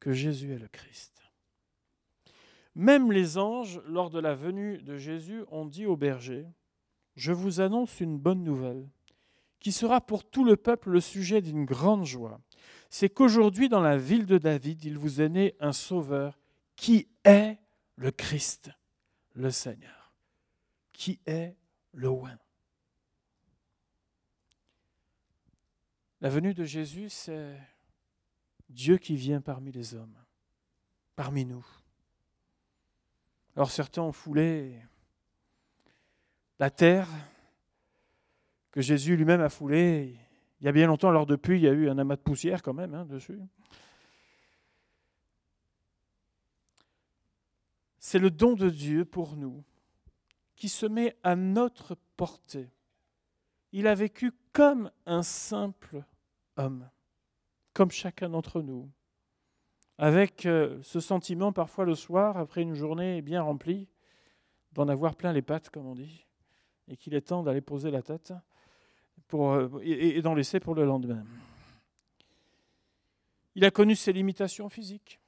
que 0.01 0.11
Jésus 0.11 0.51
est 0.51 0.59
le 0.59 0.67
Christ. 0.67 1.22
Même 2.75 3.11
les 3.11 3.37
anges, 3.37 3.81
lors 3.85 4.09
de 4.09 4.19
la 4.19 4.33
venue 4.33 4.79
de 4.79 4.97
Jésus, 4.97 5.43
ont 5.51 5.65
dit 5.65 5.85
aux 5.85 5.97
bergers, 5.97 6.47
Je 7.15 7.31
vous 7.31 7.61
annonce 7.61 7.99
une 7.99 8.17
bonne 8.17 8.43
nouvelle, 8.43 8.89
qui 9.59 9.71
sera 9.71 10.01
pour 10.01 10.23
tout 10.23 10.43
le 10.43 10.57
peuple 10.57 10.89
le 10.89 10.99
sujet 10.99 11.41
d'une 11.41 11.65
grande 11.65 12.05
joie. 12.05 12.41
C'est 12.89 13.09
qu'aujourd'hui, 13.09 13.69
dans 13.69 13.81
la 13.81 13.97
ville 13.97 14.25
de 14.25 14.37
David, 14.37 14.83
il 14.83 14.97
vous 14.97 15.21
est 15.21 15.29
né 15.29 15.55
un 15.59 15.71
sauveur, 15.71 16.39
qui 16.75 17.07
est 17.23 17.57
le 17.95 18.11
Christ, 18.11 18.71
le 19.33 19.51
Seigneur, 19.51 20.11
qui 20.91 21.19
est 21.25 21.55
le 21.93 22.09
oin. 22.09 22.37
La 26.21 26.29
venue 26.29 26.53
de 26.53 26.63
Jésus, 26.63 27.09
c'est 27.09 27.59
Dieu 28.69 28.97
qui 28.97 29.15
vient 29.15 29.41
parmi 29.41 29.71
les 29.71 29.93
hommes, 29.93 30.17
parmi 31.15 31.45
nous. 31.45 31.65
Alors 33.55 33.71
certains 33.71 34.01
ont 34.01 34.11
foulé 34.11 34.79
la 36.59 36.69
terre 36.69 37.07
que 38.71 38.81
Jésus 38.81 39.15
lui-même 39.15 39.41
a 39.41 39.49
foulée. 39.49 40.17
Il 40.59 40.65
y 40.65 40.67
a 40.67 40.71
bien 40.71 40.87
longtemps, 40.87 41.09
alors 41.09 41.25
depuis, 41.25 41.57
il 41.57 41.63
y 41.63 41.67
a 41.67 41.71
eu 41.71 41.89
un 41.89 41.97
amas 41.97 42.15
de 42.15 42.21
poussière 42.21 42.63
quand 42.63 42.73
même 42.73 42.95
hein, 42.95 43.05
dessus. 43.05 43.39
C'est 47.99 48.19
le 48.19 48.31
don 48.31 48.53
de 48.53 48.69
Dieu 48.69 49.05
pour 49.05 49.35
nous 49.35 49.63
qui 50.55 50.69
se 50.69 50.85
met 50.85 51.17
à 51.23 51.35
notre 51.35 51.95
portée. 52.15 52.69
Il 53.71 53.87
a 53.87 53.95
vécu 53.95 54.31
comme 54.51 54.91
un 55.05 55.23
simple 55.23 56.03
homme, 56.57 56.89
comme 57.73 57.91
chacun 57.91 58.29
d'entre 58.29 58.61
nous, 58.61 58.89
avec 59.97 60.45
euh, 60.45 60.79
ce 60.81 60.99
sentiment 60.99 61.51
parfois 61.51 61.85
le 61.85 61.95
soir, 61.95 62.37
après 62.37 62.61
une 62.61 62.73
journée 62.73 63.21
bien 63.21 63.41
remplie, 63.41 63.87
d'en 64.71 64.87
avoir 64.87 65.15
plein 65.15 65.33
les 65.33 65.41
pattes, 65.41 65.69
comme 65.69 65.85
on 65.85 65.95
dit, 65.95 66.25
et 66.87 66.97
qu'il 66.97 67.13
est 67.13 67.21
temps 67.21 67.43
d'aller 67.43 67.61
poser 67.61 67.91
la 67.91 68.01
tête 68.01 68.33
euh, 69.33 69.79
et 69.83 70.21
d'en 70.21 70.33
laisser 70.33 70.59
pour 70.59 70.75
le 70.75 70.85
lendemain. 70.85 71.23
Il 73.55 73.65
a 73.65 73.71
connu 73.71 73.95
ses 73.95 74.13
limitations 74.13 74.69
physiques. 74.69 75.19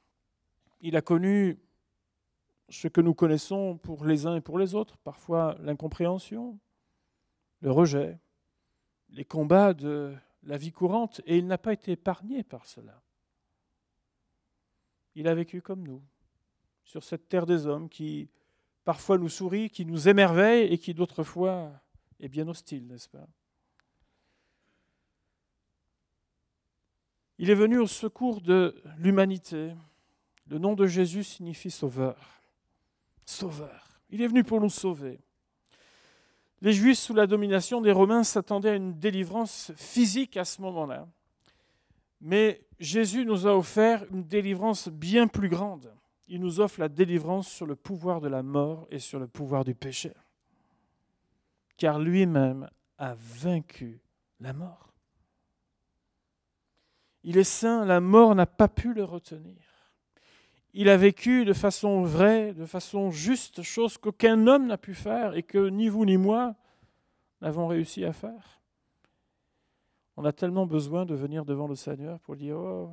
Il 0.81 0.95
a 0.95 1.01
connu 1.01 1.59
ce 2.69 2.87
que 2.87 3.01
nous 3.01 3.13
connaissons 3.13 3.77
pour 3.77 4.05
les 4.05 4.25
uns 4.25 4.35
et 4.35 4.41
pour 4.41 4.57
les 4.57 4.73
autres, 4.73 4.97
parfois 4.97 5.55
l'incompréhension, 5.59 6.57
le 7.61 7.71
rejet, 7.71 8.19
les 9.09 9.25
combats 9.25 9.73
de 9.73 10.15
la 10.43 10.57
vie 10.57 10.71
courante, 10.71 11.21
et 11.25 11.37
il 11.37 11.45
n'a 11.47 11.57
pas 11.57 11.73
été 11.73 11.91
épargné 11.91 12.43
par 12.43 12.65
cela. 12.65 13.01
Il 15.15 15.27
a 15.27 15.35
vécu 15.35 15.61
comme 15.61 15.85
nous, 15.87 16.01
sur 16.83 17.03
cette 17.03 17.29
terre 17.29 17.45
des 17.45 17.65
hommes 17.65 17.89
qui 17.89 18.29
parfois 18.83 19.17
nous 19.17 19.29
sourit, 19.29 19.69
qui 19.69 19.85
nous 19.85 20.07
émerveille 20.07 20.71
et 20.71 20.77
qui 20.77 20.93
d'autres 20.93 21.23
fois 21.23 21.71
est 22.19 22.29
bien 22.29 22.47
hostile, 22.47 22.85
n'est-ce 22.87 23.09
pas? 23.09 23.27
Il 27.37 27.49
est 27.49 27.55
venu 27.55 27.79
au 27.79 27.87
secours 27.87 28.39
de 28.39 28.81
l'humanité. 28.97 29.73
Le 30.47 30.57
nom 30.57 30.73
de 30.73 30.85
Jésus 30.85 31.23
signifie 31.23 31.71
sauveur. 31.71 32.17
Sauveur. 33.25 33.99
Il 34.09 34.21
est 34.21 34.27
venu 34.27 34.43
pour 34.43 34.61
nous 34.61 34.69
sauver. 34.69 35.19
Les 36.61 36.71
Juifs, 36.71 36.99
sous 36.99 37.13
la 37.13 37.27
domination 37.27 37.81
des 37.81 37.91
Romains, 37.91 38.23
s'attendaient 38.23 38.69
à 38.69 38.75
une 38.75 38.97
délivrance 38.97 39.73
physique 39.75 40.37
à 40.37 40.45
ce 40.45 40.61
moment-là. 40.61 41.07
Mais 42.21 42.64
Jésus 42.79 43.25
nous 43.25 43.47
a 43.47 43.55
offert 43.55 44.05
une 44.11 44.23
délivrance 44.23 44.89
bien 44.89 45.27
plus 45.27 45.49
grande. 45.49 45.93
Il 46.27 46.41
nous 46.41 46.59
offre 46.59 46.79
la 46.79 46.89
délivrance 46.89 47.47
sur 47.47 47.65
le 47.65 47.75
pouvoir 47.75 48.19
de 48.19 48.27
la 48.27 48.43
mort 48.43 48.87
et 48.89 48.99
sur 48.99 49.19
le 49.19 49.27
pouvoir 49.27 49.63
du 49.63 49.75
péché. 49.75 50.11
Car 51.77 51.99
lui-même 51.99 52.69
a 52.97 53.15
vaincu 53.15 54.01
la 54.39 54.53
mort. 54.53 54.93
Il 57.23 57.37
est 57.37 57.43
saint, 57.43 57.85
la 57.85 57.99
mort 57.99 58.35
n'a 58.35 58.45
pas 58.45 58.67
pu 58.67 58.93
le 58.93 59.03
retenir. 59.03 59.55
Il 60.73 60.89
a 60.89 60.97
vécu 60.97 61.45
de 61.45 61.53
façon 61.53 62.03
vraie, 62.03 62.53
de 62.53 62.65
façon 62.65 63.09
juste, 63.09 63.61
chose 63.61 63.97
qu'aucun 63.97 64.45
homme 64.47 64.67
n'a 64.67 64.77
pu 64.77 64.93
faire 64.93 65.35
et 65.35 65.43
que 65.43 65.69
ni 65.69 65.87
vous 65.87 66.05
ni 66.05 66.17
moi 66.17 66.55
n'avons 67.41 67.67
réussi 67.67 68.03
à 68.03 68.11
faire. 68.11 68.61
On 70.17 70.23
a 70.25 70.31
tellement 70.31 70.65
besoin 70.65 71.05
de 71.05 71.13
venir 71.13 71.43
devant 71.43 71.67
le 71.67 71.75
Seigneur 71.75 72.19
pour 72.21 72.35
dire 72.35 72.57
Oh, 72.57 72.91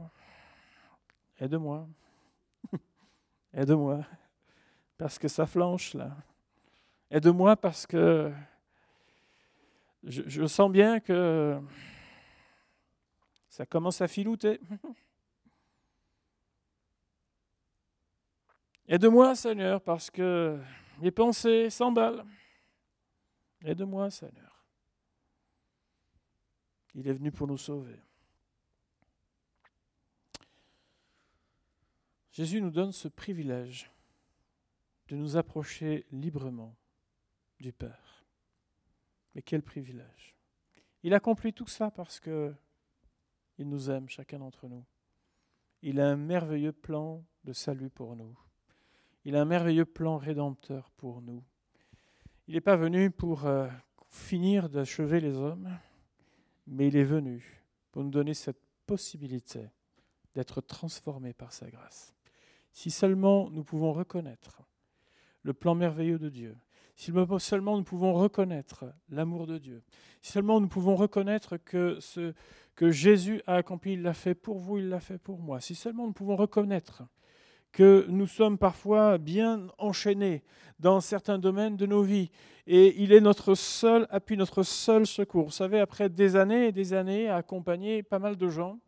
aide-moi, 1.39 1.87
aide-moi, 3.55 4.05
parce 4.99 5.19
que 5.19 5.29
ça 5.29 5.47
flanche 5.47 5.95
là. 5.95 6.17
Aide-moi 7.11 7.57
parce 7.57 7.87
que 7.87 8.33
je, 10.03 10.47
sens 10.47 10.71
bien 10.71 10.99
que 10.99 11.61
ça 13.49 13.67
commence 13.67 14.01
à 14.01 14.09
filouter. 14.09 14.61
Aide-moi, 18.89 19.35
Seigneur, 19.37 19.81
parce 19.81 20.11
que 20.11 20.59
mes 21.01 21.11
pensées 21.11 21.71
s'emballent. 21.71 22.25
Aide-moi, 23.65 24.11
Seigneur. 24.11 24.52
Il 26.95 27.09
est 27.09 27.13
venu 27.13 27.33
pour 27.33 27.47
nous 27.47 27.59
sauver. 27.59 27.99
Jésus 32.33 32.61
nous 32.61 32.71
donne 32.71 32.93
ce 32.93 33.09
privilège 33.09 33.91
de 35.09 35.17
nous 35.17 35.37
approcher 35.37 36.07
librement 36.11 36.75
du 37.61 37.73
Père. 37.73 38.25
Mais 39.35 39.43
quel 39.43 39.63
privilège. 39.63 40.35
Il 41.03 41.15
accomplit 41.15 41.53
tout 41.53 41.67
ça 41.67 41.91
parce 41.91 42.21
que 42.21 42.55
il 43.59 43.69
nous 43.69 43.91
aime, 43.91 44.09
chacun 44.09 44.39
d'entre 44.39 44.67
nous. 44.67 44.85
Il 45.83 46.01
a 46.01 46.09
un 46.09 46.17
merveilleux 46.17 46.73
plan 46.73 47.25
de 47.45 47.53
salut 47.53 47.91
pour 47.91 48.17
nous. 48.17 48.37
Il 49.25 49.37
a 49.37 49.43
un 49.43 49.45
merveilleux 49.45 49.85
plan 49.85 50.17
rédempteur 50.17 50.91
pour 50.97 51.21
nous. 51.21 51.45
Il 52.49 52.55
n'est 52.55 52.61
pas 52.61 52.77
venu 52.77 53.11
pour 53.11 53.47
euh, 53.47 53.69
finir 54.09 54.69
d'achever 54.69 55.21
les 55.21 55.37
hommes, 55.37 55.69
mais 56.73 56.89
il 56.89 56.97
est 56.97 57.05
venu 57.05 57.63
pour 57.91 58.03
nous 58.03 58.11
donner 58.11 58.35
cette 58.35 58.61
possibilité 58.87 59.71
d'être 60.35 60.61
transformés 60.61 61.35
par 61.35 61.53
sa 61.53 61.69
grâce. 61.69 62.15
Si 62.73 62.91
seulement 62.91 63.51
nous 63.51 63.63
pouvons 63.63 63.93
reconnaître 63.93 64.63
le 65.43 65.53
plan 65.53 65.75
merveilleux 65.75 66.19
de 66.19 66.31
Dieu, 66.31 66.57
si 66.97 67.13
seulement 67.39 67.77
nous 67.77 67.85
pouvons 67.85 68.15
reconnaître 68.15 68.87
l'amour 69.11 69.47
de 69.47 69.59
Dieu, 69.59 69.83
si 70.23 70.33
seulement 70.33 70.61
nous 70.61 70.69
pouvons 70.69 70.97
reconnaître 70.97 71.59
que 71.59 71.99
ce 72.01 72.33
que 72.75 72.91
Jésus 72.91 73.43
a 73.47 73.57
accompli, 73.57 73.93
il 73.93 74.03
l'a 74.03 74.15
fait 74.15 74.35
pour 74.35 74.59
vous, 74.59 74.79
il 74.79 74.89
l'a 74.89 75.01
fait 75.01 75.19
pour 75.19 75.41
moi, 75.41 75.61
si 75.61 75.75
seulement 75.75 76.07
nous 76.07 76.13
pouvons 76.13 76.37
reconnaître 76.37 77.03
que 77.73 78.07
nous 78.09 78.27
sommes 78.27 78.59
parfois 78.59 79.19
bien 79.19 79.69
enchaînés 79.79 80.43
dans 80.79 81.01
certains 81.01 81.39
domaines 81.39 81.77
de 81.77 81.87
nos 81.87 82.03
vies. 82.03 82.31
Et 82.67 83.03
il 83.03 83.13
est 83.13 83.21
notre 83.21 83.55
seul 83.55 84.07
appui, 84.11 84.37
notre 84.37 84.63
seul 84.63 85.07
secours. 85.07 85.47
Vous 85.47 85.51
savez, 85.51 85.81
après 85.81 86.09
des 86.09 86.37
années 86.37 86.69
et 86.69 86.73
des 86.73 86.93
années 86.93 87.29
à 87.29 87.37
accompagner 87.37 88.03
pas 88.03 88.19
mal 88.19 88.37
de 88.37 88.49
gens, 88.49 88.79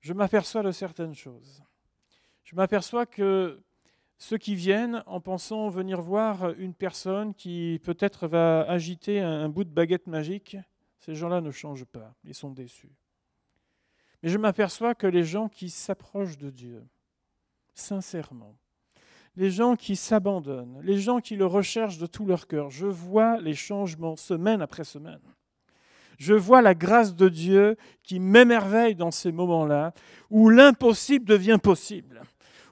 je 0.00 0.12
m'aperçois 0.12 0.62
de 0.62 0.70
certaines 0.70 1.14
choses. 1.14 1.62
Je 2.44 2.54
m'aperçois 2.54 3.04
que 3.04 3.60
ceux 4.16 4.38
qui 4.38 4.54
viennent 4.54 5.02
en 5.06 5.20
pensant 5.20 5.68
venir 5.68 6.00
voir 6.00 6.50
une 6.58 6.74
personne 6.74 7.34
qui 7.34 7.80
peut-être 7.84 8.26
va 8.26 8.62
agiter 8.62 9.20
un 9.20 9.48
bout 9.48 9.64
de 9.64 9.70
baguette 9.70 10.06
magique, 10.06 10.56
ces 10.98 11.14
gens-là 11.14 11.40
ne 11.40 11.50
changent 11.50 11.84
pas, 11.84 12.14
ils 12.24 12.34
sont 12.34 12.50
déçus. 12.50 12.92
Mais 14.22 14.28
je 14.28 14.38
m'aperçois 14.38 14.94
que 14.94 15.06
les 15.06 15.22
gens 15.22 15.48
qui 15.48 15.70
s'approchent 15.70 16.38
de 16.38 16.50
Dieu, 16.50 16.84
sincèrement, 17.78 18.56
les 19.36 19.50
gens 19.50 19.76
qui 19.76 19.96
s'abandonnent, 19.96 20.80
les 20.82 20.98
gens 20.98 21.20
qui 21.20 21.36
le 21.36 21.46
recherchent 21.46 21.98
de 21.98 22.06
tout 22.06 22.26
leur 22.26 22.46
cœur, 22.46 22.70
je 22.70 22.86
vois 22.86 23.38
les 23.40 23.54
changements 23.54 24.16
semaine 24.16 24.62
après 24.62 24.84
semaine. 24.84 25.20
Je 26.18 26.34
vois 26.34 26.62
la 26.62 26.74
grâce 26.74 27.14
de 27.14 27.28
Dieu 27.28 27.76
qui 28.02 28.18
m'émerveille 28.18 28.96
dans 28.96 29.12
ces 29.12 29.30
moments-là, 29.30 29.94
où 30.30 30.50
l'impossible 30.50 31.24
devient 31.24 31.58
possible 31.62 32.22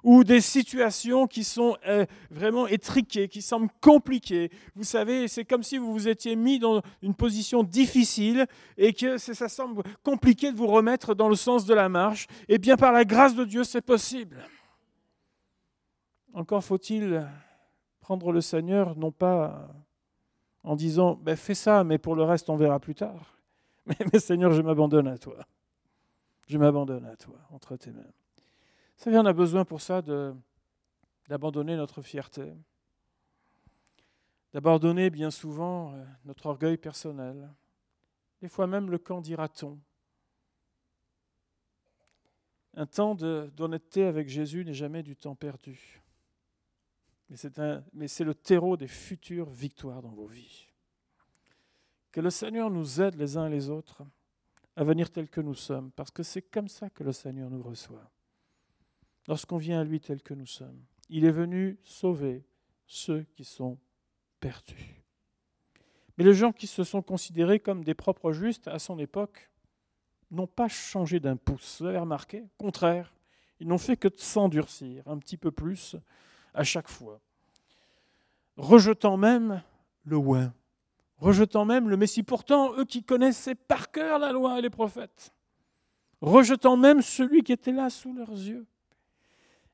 ou 0.07 0.23
des 0.23 0.41
situations 0.41 1.27
qui 1.27 1.43
sont 1.43 1.77
euh, 1.89 2.07
vraiment 2.31 2.69
étriquées, 2.69 3.27
qui 3.27 3.43
semblent 3.43 3.69
compliquées. 3.81 4.53
Vous 4.77 4.85
savez, 4.85 5.27
c'est 5.27 5.45
comme 5.45 5.65
si 5.65 5.79
vous 5.79 5.93
vous 5.93 6.07
étiez 6.07 6.37
mis 6.37 6.61
dans 6.61 6.81
une 7.03 7.13
position 7.13 7.65
difficile 7.65 8.47
et 8.79 8.93
que 8.93 9.19
ça 9.19 9.49
semble 9.49 9.83
compliqué 10.05 10.53
de 10.53 10.57
vous 10.57 10.69
remettre 10.69 11.17
dans 11.17 11.29
le 11.29 11.35
sens 11.35 11.67
de 11.67 11.75
la 11.75 11.89
marche. 11.89 12.29
Eh 12.49 12.59
bien, 12.59 12.77
par 12.77 12.93
la 12.93 13.05
grâce 13.05 13.35
de 13.35 13.45
Dieu, 13.45 13.65
c'est 13.65 13.81
possible. 13.81 14.45
Encore 16.37 16.63
faut-il 16.63 17.27
prendre 17.99 18.31
le 18.31 18.43
Seigneur, 18.43 18.95
non 18.95 19.11
pas 19.11 19.75
en 20.65 20.77
disant 20.77 21.15
ben, 21.15 21.35
fais 21.35 21.55
ça, 21.55 21.83
mais 21.83 21.97
pour 21.97 22.15
le 22.15 22.25
reste, 22.25 22.51
on 22.51 22.57
verra 22.57 22.79
plus 22.79 22.95
tard. 22.95 23.33
Mais, 23.87 23.97
mais 24.13 24.19
Seigneur, 24.19 24.51
je 24.51 24.63
m'abandonne 24.63 25.07
à 25.07 25.17
toi. 25.17 25.47
Je 26.49 26.59
m'abandonne 26.59 27.05
à 27.05 27.15
toi, 27.15 27.39
entre 27.53 27.77
tes 27.77 27.93
mains. 27.93 28.03
Vous 28.03 29.05
savez, 29.05 29.17
on 29.17 29.25
a 29.25 29.33
besoin 29.33 29.65
pour 29.65 29.81
ça 29.81 30.03
d'abandonner 31.29 31.77
notre 31.77 32.03
fierté, 32.03 32.53
d'abandonner 34.53 35.09
bien 35.09 35.31
souvent 35.31 35.93
euh, 35.93 36.05
notre 36.25 36.47
orgueil 36.47 36.77
personnel, 36.79 37.49
des 38.43 38.49
fois 38.49 38.67
même 38.67 38.91
le 38.91 38.99
camp 38.99 39.21
dira-t-on? 39.21 39.79
Un 42.75 42.87
temps 42.87 43.15
d'honnêteté 43.15 44.05
avec 44.05 44.29
Jésus 44.29 44.65
n'est 44.65 44.75
jamais 44.75 45.05
du 45.05 45.15
temps 45.15 45.37
perdu. 45.37 46.03
Mais 47.29 48.09
c'est 48.09 48.25
le 48.25 48.35
terreau 48.35 48.77
des 48.77 48.89
futures 48.89 49.51
victoires 49.51 50.03
dans 50.03 50.13
vos 50.13 50.27
vies. 50.27 50.69
Que 52.13 52.21
le 52.21 52.31
Seigneur 52.31 52.71
nous 52.71 53.01
aide 53.01 53.17
les 53.17 53.37
uns 53.37 53.49
et 53.49 53.51
les 53.51 53.69
autres 53.69 54.05
à 54.77 54.85
venir 54.85 55.11
tels 55.11 55.29
que 55.29 55.41
nous 55.41 55.55
sommes, 55.55 55.91
parce 55.93 56.11
que 56.11 56.23
c'est 56.23 56.43
comme 56.43 56.69
ça 56.69 56.91
que 56.91 57.03
le 57.03 57.13
Seigneur 57.13 57.51
nous 57.51 57.63
reçoit 57.63 58.11
lorsqu'on 59.27 59.57
vient 59.57 59.81
à 59.81 59.85
lui 59.85 60.01
tel 60.01 60.23
que 60.23 60.35
nous 60.35 60.47
sommes. 60.47 60.85
Il 61.09 61.25
est 61.25 61.31
venu 61.31 61.79
sauver 61.83 62.45
ceux 62.87 63.23
qui 63.35 63.45
sont 63.45 63.79
perdus. 64.39 65.03
Mais 66.17 66.25
les 66.25 66.35
gens 66.35 66.53
qui 66.53 66.67
se 66.67 66.85
sont 66.85 67.03
considérés 67.03 67.61
comme 67.61 67.85
des 67.85 67.95
propres 67.95 68.33
justes 68.33 68.69
à 68.69 68.79
son 68.79 68.99
époque 68.99 69.51
n'ont 70.31 70.47
pas 70.47 70.69
changé 70.69 71.21
d'un 71.21 71.37
pouce. 71.37 71.81
Vous 71.81 71.87
avez 71.87 71.99
remarqué? 71.99 72.45
Contraire, 72.59 73.13
ils 73.61 73.67
n'ont 73.67 73.79
fait 73.79 73.97
que 73.97 74.09
s'endurcir 74.17 75.07
un 75.07 75.19
petit 75.19 75.37
peu 75.37 75.51
plus 75.51 75.97
à 76.57 76.65
chaque 76.65 76.89
fois, 76.89 77.21
rejetant 78.57 79.17
même 79.17 79.63
le 80.05 80.17
oint, 80.17 80.53
rejetant 81.19 81.65
même 81.65 81.89
le 81.89 81.97
Messie. 81.97 82.23
Pourtant, 82.23 82.75
eux 82.77 82.85
qui 82.85 83.05
connaissaient 83.05 83.55
par 83.55 83.91
cœur 83.93 84.19
la 84.19 84.33
loi 84.33 84.59
et 84.59 84.63
les 84.63 84.71
prophètes, 84.71 85.33
rejetant 86.21 86.77
même 86.77 87.03
celui 87.03 87.43
qui 87.43 87.53
était 87.53 87.73
là 87.73 87.91
sous 87.91 88.13
leurs 88.15 88.31
yeux. 88.31 88.67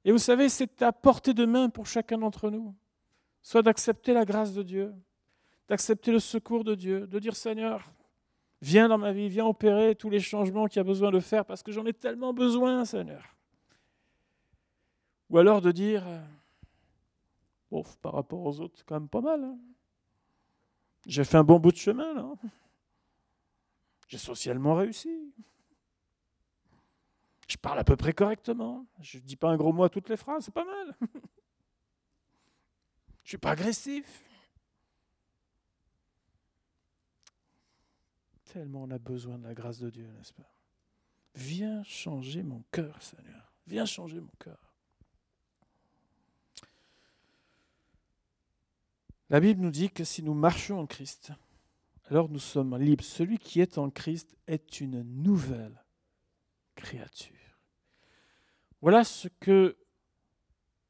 Et 0.04 0.10
vous 0.10 0.18
savez, 0.18 0.48
c'est 0.48 0.82
à 0.82 0.92
portée 0.92 1.32
de 1.32 1.44
main 1.44 1.68
pour 1.68 1.86
chacun 1.86 2.18
d'entre 2.18 2.50
nous, 2.50 2.74
soit 3.40 3.62
d'accepter 3.62 4.12
la 4.12 4.24
grâce 4.24 4.52
de 4.52 4.64
Dieu, 4.64 4.92
d'accepter 5.68 6.10
le 6.10 6.18
secours 6.18 6.64
de 6.64 6.74
Dieu, 6.74 7.06
de 7.06 7.18
dire 7.20 7.36
Seigneur, 7.36 7.88
viens 8.60 8.88
dans 8.88 8.98
ma 8.98 9.12
vie, 9.12 9.28
viens 9.28 9.46
opérer 9.46 9.94
tous 9.94 10.10
les 10.10 10.18
changements 10.20 10.66
qu'il 10.66 10.78
y 10.78 10.80
a 10.80 10.84
besoin 10.84 11.12
de 11.12 11.20
faire 11.20 11.44
parce 11.44 11.62
que 11.62 11.70
j'en 11.70 11.86
ai 11.86 11.92
tellement 11.92 12.34
besoin, 12.34 12.84
Seigneur. 12.84 13.36
Ou 15.30 15.38
alors 15.38 15.60
de 15.60 15.70
dire, 15.70 16.04
bon, 17.72 17.82
par 18.02 18.12
rapport 18.12 18.44
aux 18.44 18.60
autres, 18.60 18.74
c'est 18.76 18.86
quand 18.86 19.00
même 19.00 19.08
pas 19.08 19.22
mal. 19.22 19.42
Hein. 19.42 19.58
J'ai 21.06 21.24
fait 21.24 21.38
un 21.38 21.44
bon 21.44 21.58
bout 21.58 21.72
de 21.72 21.76
chemin, 21.76 22.12
là. 22.12 22.30
J'ai 24.08 24.18
socialement 24.18 24.74
réussi. 24.74 25.32
Je 27.48 27.56
parle 27.56 27.78
à 27.78 27.84
peu 27.84 27.96
près 27.96 28.12
correctement. 28.12 28.86
Je 29.00 29.16
ne 29.16 29.22
dis 29.22 29.36
pas 29.36 29.48
un 29.48 29.56
gros 29.56 29.72
mot 29.72 29.84
à 29.84 29.88
toutes 29.88 30.10
les 30.10 30.18
phrases, 30.18 30.44
c'est 30.44 30.54
pas 30.54 30.66
mal. 30.66 30.96
Je 31.00 31.06
ne 33.26 33.28
suis 33.28 33.38
pas 33.38 33.52
agressif. 33.52 34.22
Tellement 38.52 38.82
on 38.82 38.90
a 38.90 38.98
besoin 38.98 39.38
de 39.38 39.44
la 39.44 39.54
grâce 39.54 39.78
de 39.78 39.88
Dieu, 39.88 40.06
n'est-ce 40.18 40.34
pas? 40.34 40.52
Viens 41.34 41.82
changer 41.84 42.42
mon 42.42 42.62
cœur, 42.70 43.00
Seigneur. 43.00 43.54
Viens 43.66 43.86
changer 43.86 44.20
mon 44.20 44.32
cœur. 44.38 44.71
La 49.32 49.40
Bible 49.40 49.62
nous 49.62 49.70
dit 49.70 49.88
que 49.88 50.04
si 50.04 50.22
nous 50.22 50.34
marchons 50.34 50.78
en 50.78 50.86
Christ, 50.86 51.32
alors 52.10 52.28
nous 52.28 52.38
sommes 52.38 52.76
libres. 52.76 53.02
Celui 53.02 53.38
qui 53.38 53.62
est 53.62 53.78
en 53.78 53.88
Christ 53.88 54.36
est 54.46 54.82
une 54.82 55.02
nouvelle 55.04 55.82
créature. 56.74 57.32
Voilà 58.82 59.04
ce 59.04 59.28
que 59.40 59.78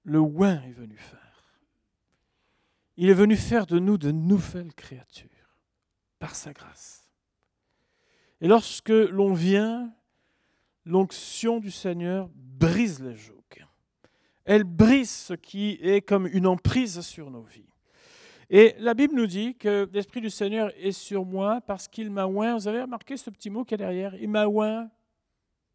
le 0.02 0.18
oin 0.18 0.60
est 0.62 0.72
venu 0.72 0.96
faire. 0.96 1.54
Il 2.96 3.10
est 3.10 3.14
venu 3.14 3.36
faire 3.36 3.64
de 3.64 3.78
nous 3.78 3.96
de 3.96 4.10
nouvelles 4.10 4.74
créatures 4.74 5.28
par 6.18 6.34
sa 6.34 6.52
grâce. 6.52 7.08
Et 8.40 8.48
lorsque 8.48 8.88
l'on 8.88 9.34
vient, 9.34 9.94
l'onction 10.84 11.60
du 11.60 11.70
Seigneur 11.70 12.28
brise 12.34 13.00
les 13.00 13.14
jougs. 13.14 13.64
Elle 14.44 14.64
brise 14.64 15.12
ce 15.12 15.34
qui 15.34 15.78
est 15.80 16.02
comme 16.02 16.26
une 16.26 16.48
emprise 16.48 17.02
sur 17.02 17.30
nos 17.30 17.44
vies. 17.44 17.71
Et 18.54 18.74
la 18.80 18.92
Bible 18.92 19.14
nous 19.14 19.26
dit 19.26 19.54
que 19.54 19.88
l'Esprit 19.94 20.20
du 20.20 20.28
Seigneur 20.28 20.70
est 20.76 20.92
sur 20.92 21.24
moi 21.24 21.62
parce 21.62 21.88
qu'il 21.88 22.10
m'a 22.10 22.26
oint. 22.26 22.52
Vous 22.52 22.68
avez 22.68 22.82
remarqué 22.82 23.16
ce 23.16 23.30
petit 23.30 23.48
mot 23.48 23.64
qui 23.64 23.72
est 23.72 23.78
derrière? 23.78 24.14
Il 24.16 24.28
m'a 24.28 24.46
oint 24.46 24.90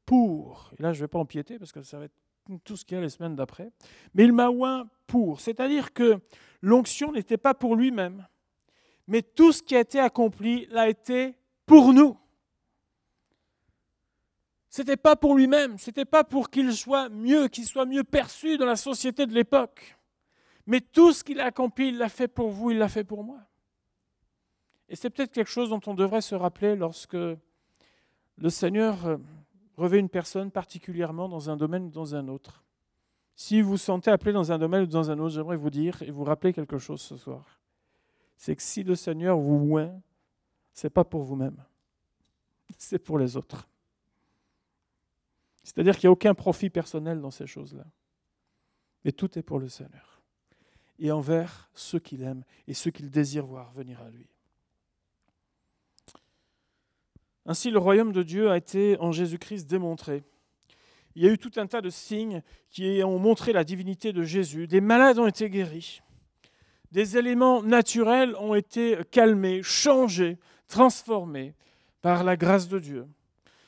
pour. 0.05 0.71
Et 0.77 0.83
là, 0.83 0.93
je 0.93 0.99
ne 0.99 1.05
vais 1.05 1.07
pas 1.07 1.17
empiéter 1.17 1.57
parce 1.57 1.71
que 1.71 1.81
ça 1.81 1.97
va 1.97 2.05
être 2.05 2.13
tout 2.63 2.77
ce 2.77 2.85
qu'il 2.85 2.95
y 2.95 2.99
a 2.99 3.01
les 3.01 3.09
semaines 3.09 3.35
d'après. 3.35 3.71
Mais 4.13 4.25
il 4.25 4.31
m'a 4.31 4.51
oint 4.51 4.87
pour. 5.07 5.41
C'est-à-dire 5.41 5.91
que 5.91 6.19
l'onction 6.61 7.11
n'était 7.11 7.37
pas 7.37 7.55
pour 7.55 7.75
lui-même, 7.75 8.27
mais 9.07 9.23
tout 9.23 9.51
ce 9.51 9.63
qui 9.63 9.75
a 9.75 9.79
été 9.79 9.99
accompli 9.99 10.67
l'a 10.67 10.87
été 10.87 11.35
pour 11.65 11.93
nous. 11.93 12.15
Ce 14.69 14.83
n'était 14.83 14.97
pas 14.97 15.15
pour 15.15 15.33
lui-même, 15.33 15.79
ce 15.79 15.89
n'était 15.89 16.05
pas 16.05 16.23
pour 16.23 16.51
qu'il 16.51 16.71
soit 16.73 17.09
mieux, 17.09 17.47
qu'il 17.47 17.65
soit 17.65 17.87
mieux 17.87 18.03
perçu 18.03 18.57
dans 18.57 18.67
la 18.67 18.75
société 18.75 19.25
de 19.25 19.33
l'époque. 19.33 19.96
Mais 20.67 20.81
tout 20.81 21.13
ce 21.13 21.23
qu'il 21.23 21.39
a 21.39 21.45
accompli, 21.45 21.87
il 21.87 21.97
l'a 21.97 22.09
fait 22.09 22.27
pour 22.27 22.51
vous, 22.51 22.71
il 22.71 22.77
l'a 22.77 22.89
fait 22.89 23.05
pour 23.05 23.23
moi. 23.23 23.39
Et 24.89 24.95
c'est 24.95 25.09
peut-être 25.09 25.31
quelque 25.31 25.49
chose 25.49 25.69
dont 25.69 25.81
on 25.87 25.93
devrait 25.93 26.21
se 26.21 26.35
rappeler 26.35 26.75
lorsque 26.75 27.13
le 27.13 28.49
Seigneur 28.49 29.05
euh, 29.05 29.17
revêt 29.77 29.99
une 29.99 30.09
personne 30.09 30.51
particulièrement 30.51 31.29
dans 31.29 31.49
un 31.49 31.57
domaine 31.57 31.85
ou 31.85 31.89
dans 31.89 32.15
un 32.15 32.27
autre. 32.27 32.63
Si 33.35 33.61
vous 33.61 33.71
vous 33.71 33.77
sentez 33.77 34.11
appelé 34.11 34.33
dans 34.33 34.51
un 34.51 34.57
domaine 34.57 34.83
ou 34.83 34.87
dans 34.87 35.09
un 35.09 35.17
autre, 35.19 35.35
j'aimerais 35.35 35.57
vous 35.57 35.69
dire 35.69 36.01
et 36.01 36.11
vous 36.11 36.23
rappeler 36.23 36.53
quelque 36.53 36.77
chose 36.77 37.01
ce 37.01 37.15
soir. 37.17 37.61
C'est 38.35 38.55
que 38.55 38.61
si 38.61 38.83
le 38.83 38.95
Seigneur 38.95 39.37
vous 39.37 39.75
oint, 39.75 39.99
ce 40.73 40.87
n'est 40.87 40.91
pas 40.91 41.03
pour 41.03 41.23
vous-même, 41.23 41.63
c'est 42.77 42.99
pour 42.99 43.17
les 43.17 43.37
autres. 43.37 43.67
C'est-à-dire 45.63 45.97
qu'il 45.97 46.07
n'y 46.07 46.11
a 46.11 46.13
aucun 46.13 46.33
profit 46.33 46.69
personnel 46.69 47.21
dans 47.21 47.31
ces 47.31 47.47
choses-là. 47.47 47.85
Mais 49.05 49.11
tout 49.11 49.37
est 49.37 49.43
pour 49.43 49.59
le 49.59 49.69
Seigneur. 49.69 50.16
Et 50.99 51.11
envers 51.11 51.69
ceux 51.73 51.99
qu'il 51.99 52.23
aime 52.23 52.43
et 52.67 52.73
ceux 52.73 52.91
qu'il 52.91 53.09
désire 53.09 53.45
voir 53.45 53.71
venir 53.71 54.01
à 54.01 54.09
lui. 54.09 54.27
Ainsi, 57.45 57.71
le 57.71 57.79
royaume 57.79 58.11
de 58.11 58.23
Dieu 58.23 58.51
a 58.51 58.57
été 58.57 58.97
en 58.99 59.11
Jésus-Christ 59.11 59.67
démontré. 59.67 60.23
Il 61.15 61.23
y 61.23 61.27
a 61.27 61.31
eu 61.31 61.37
tout 61.37 61.51
un 61.55 61.65
tas 61.65 61.81
de 61.81 61.89
signes 61.89 62.43
qui 62.69 63.01
ont 63.03 63.17
montré 63.19 63.53
la 63.53 63.63
divinité 63.63 64.11
de 64.11 64.23
Jésus. 64.23 64.67
Des 64.67 64.81
malades 64.81 65.17
ont 65.17 65.27
été 65.27 65.49
guéris. 65.49 66.01
Des 66.91 67.17
éléments 67.17 67.63
naturels 67.63 68.35
ont 68.35 68.53
été 68.53 68.97
calmés, 69.11 69.63
changés, 69.63 70.37
transformés 70.67 71.55
par 72.01 72.23
la 72.23 72.37
grâce 72.37 72.67
de 72.67 72.79
Dieu. 72.79 73.07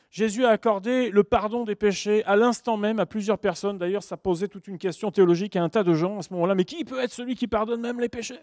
Jésus 0.10 0.44
a 0.44 0.50
accordé 0.50 1.12
le 1.12 1.24
pardon 1.24 1.66
des 1.66 1.76
péchés 1.76 2.24
à 2.26 2.36
l'instant 2.36 2.78
même 2.78 3.00
à 3.00 3.06
plusieurs 3.06 3.38
personnes. 3.38 3.78
D'ailleurs, 3.78 4.02
ça 4.02 4.18
posait 4.18 4.48
toute 4.48 4.68
une 4.68 4.80
question 4.80 5.12
théologique 5.12 5.56
à 5.56 5.64
un 5.64 5.70
tas 5.70 5.84
de 5.84 5.94
gens 5.94 6.18
à 6.18 6.22
ce 6.24 6.34
moment-là. 6.34 6.56
Mais 6.56 6.66
qui 6.66 6.84
peut 6.84 7.00
être 7.00 7.12
celui 7.12 7.36
qui 7.36 7.48
pardonne 7.48 7.82
même 7.82 8.00
les 8.00 8.10
péchés? 8.10 8.40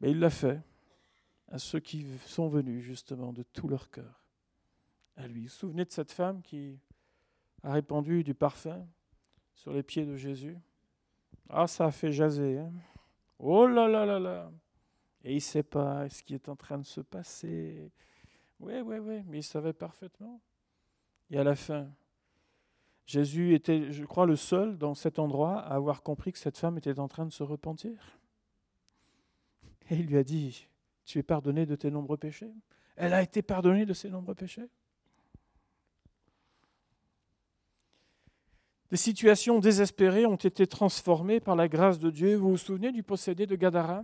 Mais 0.00 0.10
il 0.10 0.18
l'a 0.18 0.30
fait 0.30 0.60
à 1.50 1.58
ceux 1.58 1.80
qui 1.80 2.04
sont 2.26 2.48
venus 2.48 2.82
justement 2.82 3.32
de 3.32 3.42
tout 3.42 3.68
leur 3.68 3.90
cœur 3.90 4.24
à 5.16 5.26
lui. 5.26 5.42
Vous 5.42 5.46
vous 5.46 5.54
souvenez 5.54 5.84
de 5.84 5.92
cette 5.92 6.12
femme 6.12 6.42
qui 6.42 6.78
a 7.62 7.72
répandu 7.72 8.24
du 8.24 8.34
parfum 8.34 8.86
sur 9.54 9.72
les 9.72 9.82
pieds 9.82 10.04
de 10.04 10.16
Jésus? 10.16 10.56
Ah, 11.48 11.66
ça 11.66 11.86
a 11.86 11.90
fait 11.90 12.12
jaser. 12.12 12.58
Hein 12.58 12.72
oh 13.38 13.66
là 13.66 13.88
là 13.88 14.04
là 14.04 14.18
là 14.18 14.50
Et 15.24 15.32
il 15.32 15.36
ne 15.36 15.40
sait 15.40 15.62
pas 15.62 16.08
ce 16.08 16.22
qui 16.22 16.34
est 16.34 16.48
en 16.48 16.56
train 16.56 16.78
de 16.78 16.86
se 16.86 17.00
passer. 17.00 17.90
Oui, 18.60 18.80
oui, 18.80 18.98
oui, 18.98 19.22
mais 19.26 19.38
il 19.38 19.44
savait 19.44 19.72
parfaitement. 19.72 20.40
Et 21.30 21.38
à 21.38 21.44
la 21.44 21.54
fin, 21.54 21.88
Jésus 23.06 23.54
était, 23.54 23.92
je 23.92 24.04
crois, 24.04 24.26
le 24.26 24.36
seul 24.36 24.76
dans 24.76 24.94
cet 24.94 25.18
endroit 25.18 25.60
à 25.60 25.74
avoir 25.74 26.02
compris 26.02 26.32
que 26.32 26.38
cette 26.38 26.58
femme 26.58 26.76
était 26.78 26.98
en 26.98 27.08
train 27.08 27.26
de 27.26 27.32
se 27.32 27.42
repentir. 27.42 28.18
Et 29.90 29.96
il 29.96 30.06
lui 30.06 30.18
a 30.18 30.24
dit, 30.24 30.68
tu 31.04 31.18
es 31.18 31.22
pardonné 31.22 31.64
de 31.64 31.76
tes 31.76 31.90
nombreux 31.90 32.18
péchés. 32.18 32.52
Elle 32.96 33.14
a 33.14 33.22
été 33.22 33.42
pardonnée 33.42 33.86
de 33.86 33.94
ses 33.94 34.10
nombreux 34.10 34.34
péchés. 34.34 34.68
Des 38.90 38.96
situations 38.96 39.58
désespérées 39.58 40.26
ont 40.26 40.36
été 40.36 40.66
transformées 40.66 41.40
par 41.40 41.56
la 41.56 41.68
grâce 41.68 41.98
de 41.98 42.10
Dieu. 42.10 42.36
Vous 42.36 42.50
vous 42.50 42.56
souvenez 42.56 42.90
du 42.90 43.02
possédé 43.02 43.46
de 43.46 43.54
Gadara? 43.54 44.02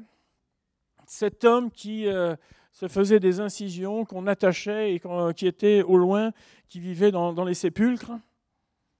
Cet 1.06 1.44
homme 1.44 1.70
qui 1.70 2.06
euh, 2.06 2.36
se 2.74 2.88
faisait 2.88 3.20
des 3.20 3.38
incisions, 3.38 4.04
qu'on 4.04 4.26
attachait 4.26 4.94
et 4.94 5.00
qui 5.36 5.46
était 5.46 5.82
au 5.82 5.96
loin, 5.96 6.32
qui 6.68 6.80
vivait 6.80 7.12
dans, 7.12 7.32
dans 7.32 7.44
les 7.44 7.54
sépulcres. 7.54 8.12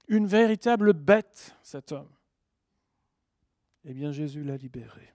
Une 0.07 0.27
véritable 0.27 0.93
bête, 0.93 1.57
cet 1.61 1.91
homme. 1.91 2.09
Eh 3.83 3.93
bien, 3.93 4.13
Jésus 4.13 4.43
l'a 4.43 4.55
libéré. 4.55 5.13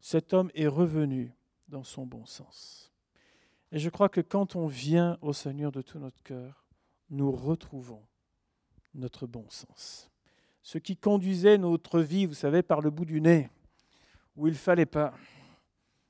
Cet 0.00 0.34
homme 0.34 0.50
est 0.54 0.66
revenu 0.66 1.32
dans 1.68 1.84
son 1.84 2.04
bon 2.04 2.26
sens. 2.26 2.92
Et 3.70 3.78
je 3.78 3.88
crois 3.88 4.08
que 4.08 4.20
quand 4.20 4.56
on 4.56 4.66
vient 4.66 5.16
au 5.22 5.32
Seigneur 5.32 5.70
de 5.70 5.80
tout 5.80 6.00
notre 6.00 6.22
cœur, 6.24 6.66
nous 7.08 7.30
retrouvons 7.30 8.02
notre 8.94 9.28
bon 9.28 9.46
sens. 9.48 10.10
Ce 10.62 10.78
qui 10.78 10.96
conduisait 10.96 11.58
notre 11.58 12.00
vie, 12.00 12.26
vous 12.26 12.34
savez, 12.34 12.62
par 12.62 12.80
le 12.80 12.90
bout 12.90 13.04
du 13.04 13.20
nez, 13.20 13.48
où 14.34 14.48
il 14.48 14.54
ne 14.54 14.58
fallait 14.58 14.86
pas, 14.86 15.14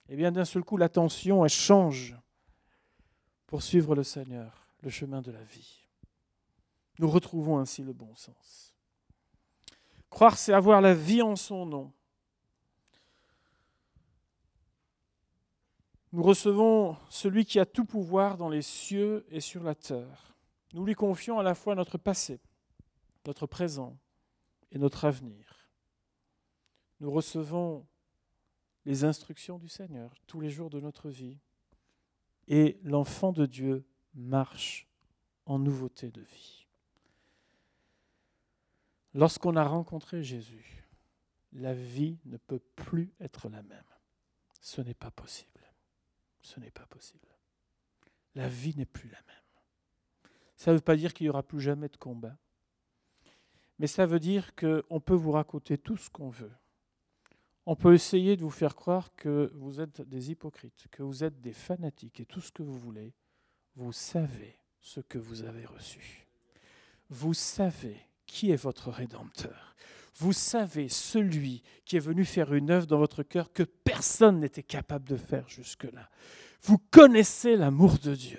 eh 0.08 0.16
bien 0.16 0.32
d'un 0.32 0.44
seul 0.44 0.64
coup, 0.64 0.76
l'attention, 0.76 1.44
elle 1.44 1.50
change 1.50 2.16
pour 3.46 3.62
suivre 3.62 3.94
le 3.94 4.02
Seigneur, 4.02 4.66
le 4.82 4.90
chemin 4.90 5.22
de 5.22 5.30
la 5.30 5.42
vie. 5.42 5.88
Nous 6.98 7.10
retrouvons 7.10 7.58
ainsi 7.58 7.82
le 7.82 7.92
bon 7.92 8.14
sens. 8.14 8.74
Croire, 10.10 10.38
c'est 10.38 10.52
avoir 10.52 10.80
la 10.80 10.94
vie 10.94 11.22
en 11.22 11.36
son 11.36 11.66
nom. 11.66 11.92
Nous 16.12 16.22
recevons 16.22 16.96
celui 17.08 17.44
qui 17.44 17.58
a 17.58 17.66
tout 17.66 17.84
pouvoir 17.84 18.36
dans 18.36 18.48
les 18.48 18.62
cieux 18.62 19.26
et 19.30 19.40
sur 19.40 19.64
la 19.64 19.74
terre. 19.74 20.36
Nous 20.72 20.84
lui 20.84 20.94
confions 20.94 21.40
à 21.40 21.42
la 21.42 21.56
fois 21.56 21.74
notre 21.74 21.98
passé, 21.98 22.40
notre 23.26 23.46
présent 23.46 23.96
et 24.70 24.78
notre 24.78 25.04
avenir. 25.04 25.68
Nous 27.00 27.10
recevons 27.10 27.84
les 28.84 29.04
instructions 29.04 29.58
du 29.58 29.68
Seigneur 29.68 30.14
tous 30.26 30.40
les 30.40 30.50
jours 30.50 30.70
de 30.70 30.80
notre 30.80 31.10
vie. 31.10 31.38
Et 32.48 32.78
l'enfant 32.82 33.32
de 33.32 33.46
Dieu 33.46 33.86
marche 34.14 34.86
en 35.46 35.58
nouveauté 35.58 36.10
de 36.10 36.20
vie. 36.20 36.66
Lorsqu'on 39.14 39.56
a 39.56 39.64
rencontré 39.64 40.22
Jésus, 40.22 40.84
la 41.52 41.72
vie 41.72 42.18
ne 42.24 42.36
peut 42.36 42.60
plus 42.76 43.12
être 43.20 43.48
la 43.48 43.62
même. 43.62 43.84
Ce 44.60 44.80
n'est 44.80 44.94
pas 44.94 45.10
possible. 45.10 45.60
Ce 46.42 46.58
n'est 46.60 46.70
pas 46.70 46.86
possible. 46.86 47.28
La 48.34 48.48
vie 48.48 48.74
n'est 48.76 48.86
plus 48.86 49.08
la 49.08 49.22
même. 49.22 50.32
Ça 50.56 50.72
ne 50.72 50.76
veut 50.76 50.82
pas 50.82 50.96
dire 50.96 51.14
qu'il 51.14 51.24
n'y 51.24 51.30
aura 51.30 51.42
plus 51.42 51.60
jamais 51.60 51.88
de 51.88 51.96
combat. 51.96 52.36
Mais 53.78 53.86
ça 53.86 54.06
veut 54.06 54.20
dire 54.20 54.54
qu'on 54.54 55.00
peut 55.00 55.14
vous 55.14 55.32
raconter 55.32 55.78
tout 55.78 55.96
ce 55.96 56.10
qu'on 56.10 56.30
veut. 56.30 56.52
On 57.66 57.76
peut 57.76 57.94
essayer 57.94 58.36
de 58.36 58.42
vous 58.42 58.50
faire 58.50 58.74
croire 58.74 59.14
que 59.16 59.50
vous 59.54 59.80
êtes 59.80 60.02
des 60.02 60.30
hypocrites, 60.30 60.86
que 60.90 61.02
vous 61.02 61.24
êtes 61.24 61.40
des 61.40 61.52
fanatiques 61.52 62.20
et 62.20 62.26
tout 62.26 62.40
ce 62.40 62.52
que 62.52 62.62
vous 62.62 62.78
voulez. 62.78 63.14
Vous 63.76 63.92
savez 63.92 64.58
ce 64.80 65.00
que 65.00 65.18
vous 65.18 65.44
avez 65.44 65.64
reçu. 65.64 66.26
Vous 67.08 67.34
savez 67.34 67.96
qui 68.26 68.50
est 68.50 68.56
votre 68.56 68.90
Rédempteur. 68.90 69.74
Vous 70.16 70.32
savez 70.32 70.88
celui 70.88 71.62
qui 71.84 71.96
est 71.96 72.00
venu 72.00 72.24
faire 72.24 72.54
une 72.54 72.70
œuvre 72.70 72.86
dans 72.86 72.98
votre 72.98 73.22
cœur 73.22 73.52
que 73.52 73.62
personne 73.62 74.40
n'était 74.40 74.62
capable 74.62 75.08
de 75.08 75.16
faire 75.16 75.48
jusque-là. 75.48 76.08
Vous 76.64 76.78
connaissez 76.90 77.56
l'amour 77.56 77.98
de 77.98 78.14
Dieu. 78.14 78.38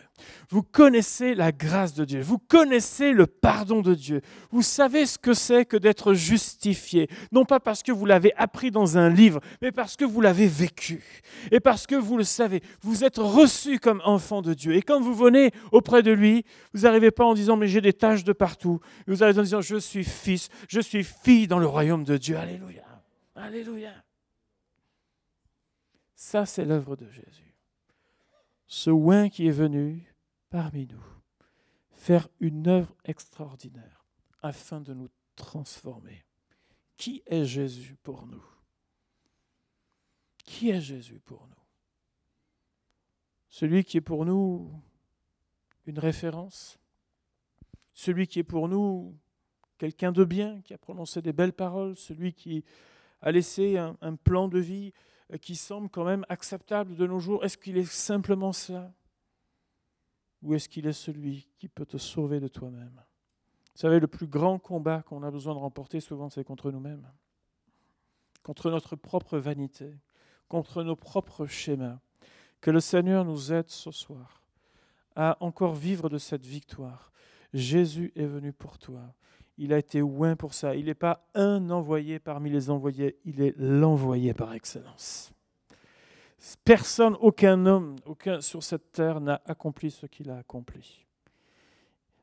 Vous 0.49 0.63
connaissez 0.63 1.35
la 1.35 1.51
grâce 1.51 1.93
de 1.93 2.05
Dieu. 2.05 2.21
Vous 2.21 2.39
connaissez 2.39 3.11
le 3.11 3.27
pardon 3.27 3.81
de 3.81 3.93
Dieu. 3.93 4.21
Vous 4.49 4.63
savez 4.63 5.05
ce 5.05 5.19
que 5.19 5.35
c'est 5.35 5.65
que 5.65 5.77
d'être 5.77 6.15
justifié. 6.15 7.07
Non 7.31 7.45
pas 7.45 7.59
parce 7.59 7.83
que 7.83 7.91
vous 7.91 8.07
l'avez 8.07 8.33
appris 8.35 8.71
dans 8.71 8.97
un 8.97 9.09
livre, 9.09 9.41
mais 9.61 9.71
parce 9.71 9.95
que 9.95 10.05
vous 10.05 10.21
l'avez 10.21 10.47
vécu. 10.47 11.21
Et 11.51 11.59
parce 11.59 11.85
que 11.85 11.93
vous 11.93 12.17
le 12.17 12.23
savez. 12.23 12.63
Vous 12.81 13.03
êtes 13.03 13.17
reçu 13.17 13.77
comme 13.79 14.01
enfant 14.03 14.41
de 14.41 14.55
Dieu. 14.55 14.73
Et 14.73 14.81
quand 14.81 14.99
vous 14.99 15.13
venez 15.13 15.51
auprès 15.71 16.01
de 16.01 16.11
lui, 16.11 16.45
vous 16.73 16.81
n'arrivez 16.81 17.11
pas 17.11 17.25
en 17.25 17.35
disant 17.35 17.57
mais 17.57 17.67
j'ai 17.67 17.81
des 17.81 17.93
tâches 17.93 18.23
de 18.23 18.33
partout. 18.33 18.79
Vous 19.05 19.23
arrivez 19.23 19.39
en 19.39 19.43
disant 19.43 19.61
je 19.61 19.77
suis 19.77 20.03
fils, 20.03 20.49
je 20.67 20.79
suis 20.79 21.03
fille 21.03 21.47
dans 21.47 21.59
le 21.59 21.67
royaume 21.67 22.03
de 22.03 22.17
Dieu. 22.17 22.37
Alléluia. 22.37 22.83
Alléluia. 23.35 23.93
Ça, 26.15 26.47
c'est 26.47 26.65
l'œuvre 26.65 26.95
de 26.95 27.07
Jésus 27.11 27.44
ce 28.67 28.89
oin 28.89 29.29
qui 29.29 29.47
est 29.47 29.51
venu 29.51 30.13
parmi 30.49 30.87
nous 30.87 31.03
faire 31.91 32.27
une 32.39 32.67
œuvre 32.67 32.95
extraordinaire 33.03 34.05
afin 34.41 34.79
de 34.79 34.93
nous 34.93 35.09
transformer. 35.35 36.23
Qui 36.97 37.23
est 37.25 37.45
Jésus 37.45 37.97
pour 38.03 38.27
nous? 38.27 38.43
Qui 40.43 40.69
est 40.69 40.81
Jésus 40.81 41.19
pour 41.19 41.47
nous? 41.47 41.55
Celui 43.49 43.83
qui 43.83 43.97
est 43.97 44.01
pour 44.01 44.25
nous 44.25 44.71
une 45.85 45.99
référence? 45.99 46.77
Celui 47.93 48.27
qui 48.27 48.39
est 48.39 48.43
pour 48.43 48.67
nous 48.67 49.17
quelqu'un 49.77 50.11
de 50.11 50.23
bien, 50.23 50.61
qui 50.61 50.73
a 50.73 50.77
prononcé 50.77 51.21
des 51.21 51.33
belles 51.33 51.53
paroles? 51.53 51.95
Celui 51.95 52.33
qui 52.33 52.63
a 53.21 53.31
laissé 53.31 53.77
un, 53.77 54.15
plan 54.15 54.47
de 54.47 54.59
vie 54.59 54.93
qui 55.41 55.55
semble 55.55 55.89
quand 55.89 56.05
même 56.05 56.25
acceptable 56.29 56.95
de 56.95 57.07
nos 57.07 57.19
jours, 57.19 57.43
est-ce 57.43 57.57
qu'il 57.57 57.77
est 57.77 57.91
simplement 57.91 58.53
cela 58.53 58.91
Ou 60.41 60.53
est-ce 60.53 60.69
qu'il 60.69 60.85
est 60.87 60.93
celui 60.93 61.47
qui 61.57 61.67
peut 61.67 61.85
te 61.85 61.97
sauver 61.97 62.39
de 62.39 62.47
toi-même? 62.47 63.01
Vous 63.73 63.81
savez, 63.81 63.99
le 63.99 64.07
plus 64.07 64.27
grand 64.27 64.59
combat 64.59 65.01
qu'on 65.01 65.23
a 65.23 65.31
besoin 65.31 65.53
de 65.53 65.59
remporter 65.59 65.99
souvent, 65.99 66.29
c'est 66.29 66.43
contre 66.43 66.71
nous-mêmes, 66.71 67.05
contre 68.43 68.69
notre 68.69 68.95
propre 68.95 69.37
vanité, 69.37 69.93
contre 70.47 70.83
nos 70.83 70.95
propres 70.95 71.45
schémas. 71.45 71.99
Que 72.61 72.71
le 72.71 72.79
Seigneur 72.79 73.25
nous 73.25 73.51
aide 73.51 73.69
ce 73.69 73.91
soir 73.91 74.41
à 75.15 75.37
encore 75.39 75.75
vivre 75.75 76.09
de 76.09 76.17
cette 76.17 76.45
victoire. 76.45 77.11
Jésus 77.53 78.11
est 78.15 78.25
venu 78.25 78.53
pour 78.53 78.77
toi. 78.77 79.13
Il 79.57 79.71
a 79.73 79.77
été 79.77 80.01
oint 80.01 80.35
pour 80.35 80.53
ça. 80.53 80.75
Il 80.75 80.85
n'est 80.85 80.93
pas 80.93 81.25
un 81.33 81.69
envoyé 81.69 82.19
parmi 82.19 82.49
les 82.49 82.69
envoyés, 82.69 83.17
il 83.25 83.41
est 83.41 83.55
l'envoyé 83.57 84.33
par 84.33 84.53
excellence. 84.53 85.31
Personne, 86.63 87.15
aucun 87.21 87.65
homme, 87.65 87.95
aucun 88.05 88.41
sur 88.41 88.61
cette 88.61 88.91
terre 88.91 89.19
n'a 89.21 89.41
accompli 89.45 89.89
ce 89.89 90.05
qu'il 90.05 90.29
a 90.29 90.37
accompli. 90.37 91.05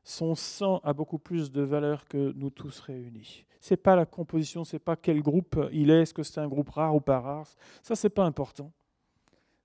Son 0.03 0.35
sang 0.35 0.79
a 0.83 0.93
beaucoup 0.93 1.17
plus 1.17 1.51
de 1.51 1.61
valeur 1.61 2.05
que 2.05 2.33
nous 2.35 2.49
tous 2.49 2.79
réunis. 2.81 3.45
Ce 3.59 3.73
n'est 3.73 3.77
pas 3.77 3.95
la 3.95 4.05
composition, 4.05 4.63
ce 4.63 4.75
n'est 4.75 4.79
pas 4.79 4.95
quel 4.95 5.21
groupe 5.21 5.57
il 5.71 5.89
est, 5.89 6.01
est-ce 6.01 6.13
que 6.13 6.23
c'est 6.23 6.41
un 6.41 6.47
groupe 6.47 6.69
rare 6.69 6.95
ou 6.95 7.01
pas 7.01 7.19
rare. 7.19 7.47
Ça, 7.81 7.95
ce 7.95 8.07
n'est 8.07 8.11
pas 8.11 8.25
important. 8.25 8.71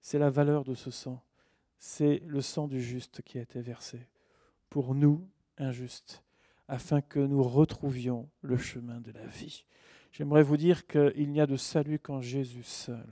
C'est 0.01 0.19
la 0.19 0.31
valeur 0.31 0.65
de 0.65 0.75
ce 0.75 0.91
sang. 0.91 1.21
C'est 1.79 2.23
le 2.27 2.41
sang 2.41 2.67
du 2.67 2.81
juste 2.81 3.23
qui 3.23 3.39
a 3.39 3.43
été 3.43 3.61
versé 3.61 4.09
pour 4.71 4.95
nous, 4.95 5.29
injustes 5.59 6.23
afin 6.69 7.01
que 7.01 7.19
nous 7.19 7.43
retrouvions 7.43 8.29
le 8.43 8.57
chemin 8.57 9.01
de 9.01 9.11
la 9.11 9.27
vie. 9.27 9.65
J'aimerais 10.13 10.43
vous 10.43 10.57
dire 10.57 10.87
qu'il 10.87 11.31
n'y 11.31 11.41
a 11.41 11.47
de 11.47 11.57
salut 11.57 11.99
qu'en 11.99 12.21
Jésus 12.21 12.63
seul. 12.63 13.07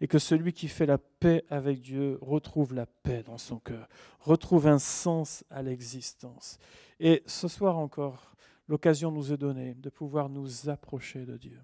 Et 0.00 0.06
que 0.06 0.18
celui 0.18 0.52
qui 0.52 0.68
fait 0.68 0.86
la 0.86 0.98
paix 0.98 1.44
avec 1.50 1.80
Dieu 1.80 2.18
retrouve 2.20 2.72
la 2.72 2.86
paix 2.86 3.24
dans 3.24 3.38
son 3.38 3.58
cœur, 3.58 3.88
retrouve 4.20 4.68
un 4.68 4.78
sens 4.78 5.44
à 5.50 5.60
l'existence. 5.62 6.58
Et 7.00 7.22
ce 7.26 7.48
soir 7.48 7.78
encore, 7.78 8.32
l'occasion 8.68 9.10
nous 9.10 9.32
est 9.32 9.36
donnée 9.36 9.74
de 9.74 9.90
pouvoir 9.90 10.28
nous 10.28 10.68
approcher 10.68 11.24
de 11.24 11.36
Dieu. 11.36 11.58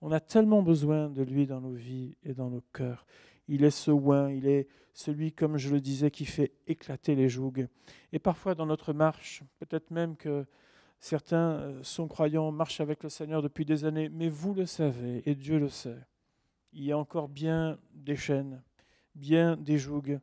On 0.00 0.10
a 0.10 0.18
tellement 0.18 0.62
besoin 0.62 1.08
de 1.08 1.22
lui 1.22 1.46
dans 1.46 1.60
nos 1.60 1.72
vies 1.72 2.16
et 2.24 2.34
dans 2.34 2.50
nos 2.50 2.62
cœurs. 2.72 3.06
Il 3.46 3.64
est 3.64 3.70
ce 3.70 3.92
oin, 3.92 4.30
il 4.30 4.46
est 4.46 4.66
celui, 4.92 5.32
comme 5.32 5.56
je 5.56 5.70
le 5.70 5.80
disais, 5.80 6.10
qui 6.10 6.24
fait 6.24 6.52
éclater 6.66 7.14
les 7.14 7.28
jougs. 7.28 7.68
Et 8.12 8.18
parfois 8.18 8.56
dans 8.56 8.66
notre 8.66 8.92
marche, 8.92 9.44
peut-être 9.60 9.92
même 9.92 10.16
que 10.16 10.46
Certains 11.00 11.52
euh, 11.52 11.82
sont 11.82 12.08
croyants, 12.08 12.50
marchent 12.50 12.80
avec 12.80 13.02
le 13.02 13.08
Seigneur 13.08 13.42
depuis 13.42 13.64
des 13.64 13.84
années, 13.84 14.08
mais 14.08 14.28
vous 14.28 14.54
le 14.54 14.66
savez 14.66 15.22
et 15.26 15.34
Dieu 15.34 15.58
le 15.58 15.68
sait. 15.68 15.98
Il 16.72 16.84
y 16.84 16.92
a 16.92 16.98
encore 16.98 17.28
bien 17.28 17.78
des 17.94 18.16
chaînes, 18.16 18.62
bien 19.14 19.56
des 19.56 19.78
jougs. 19.78 20.20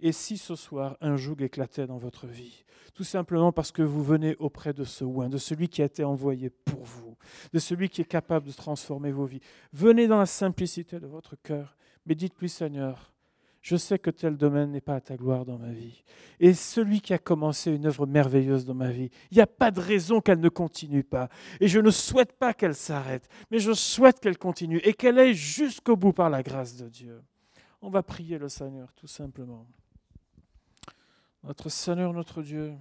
Et 0.00 0.12
si 0.12 0.38
ce 0.38 0.54
soir 0.54 0.96
un 1.00 1.16
joug 1.16 1.42
éclatait 1.42 1.86
dans 1.86 1.98
votre 1.98 2.26
vie, 2.26 2.64
tout 2.94 3.04
simplement 3.04 3.52
parce 3.52 3.72
que 3.72 3.82
vous 3.82 4.02
venez 4.02 4.36
auprès 4.38 4.72
de 4.72 4.84
ce 4.84 5.04
oin, 5.04 5.28
de 5.28 5.38
celui 5.38 5.68
qui 5.68 5.82
a 5.82 5.86
été 5.86 6.04
envoyé 6.04 6.50
pour 6.50 6.82
vous, 6.84 7.16
de 7.52 7.58
celui 7.58 7.88
qui 7.88 8.00
est 8.00 8.04
capable 8.04 8.46
de 8.46 8.52
transformer 8.52 9.10
vos 9.10 9.26
vies, 9.26 9.40
venez 9.72 10.06
dans 10.06 10.18
la 10.18 10.26
simplicité 10.26 11.00
de 11.00 11.06
votre 11.06 11.36
cœur, 11.36 11.76
mais 12.06 12.14
dites-lui 12.14 12.48
Seigneur, 12.48 13.12
je 13.60 13.76
sais 13.76 13.98
que 13.98 14.10
tel 14.10 14.36
domaine 14.36 14.70
n'est 14.70 14.80
pas 14.80 14.96
à 14.96 15.00
ta 15.00 15.16
gloire 15.16 15.44
dans 15.44 15.58
ma 15.58 15.72
vie. 15.72 16.02
Et 16.40 16.54
celui 16.54 17.00
qui 17.00 17.12
a 17.12 17.18
commencé 17.18 17.72
une 17.72 17.86
œuvre 17.86 18.06
merveilleuse 18.06 18.64
dans 18.64 18.74
ma 18.74 18.90
vie, 18.90 19.10
il 19.30 19.36
n'y 19.36 19.42
a 19.42 19.46
pas 19.46 19.70
de 19.70 19.80
raison 19.80 20.20
qu'elle 20.20 20.40
ne 20.40 20.48
continue 20.48 21.02
pas. 21.02 21.28
Et 21.60 21.68
je 21.68 21.80
ne 21.80 21.90
souhaite 21.90 22.32
pas 22.32 22.54
qu'elle 22.54 22.74
s'arrête, 22.74 23.28
mais 23.50 23.58
je 23.58 23.72
souhaite 23.72 24.20
qu'elle 24.20 24.38
continue 24.38 24.78
et 24.78 24.94
qu'elle 24.94 25.18
aille 25.18 25.34
jusqu'au 25.34 25.96
bout 25.96 26.12
par 26.12 26.30
la 26.30 26.42
grâce 26.42 26.76
de 26.76 26.88
Dieu. 26.88 27.20
On 27.82 27.90
va 27.90 28.02
prier 28.02 28.38
le 28.38 28.48
Seigneur, 28.48 28.92
tout 28.94 29.06
simplement. 29.06 29.66
Notre 31.42 31.68
Seigneur, 31.68 32.12
notre 32.12 32.42
Dieu, 32.42 32.74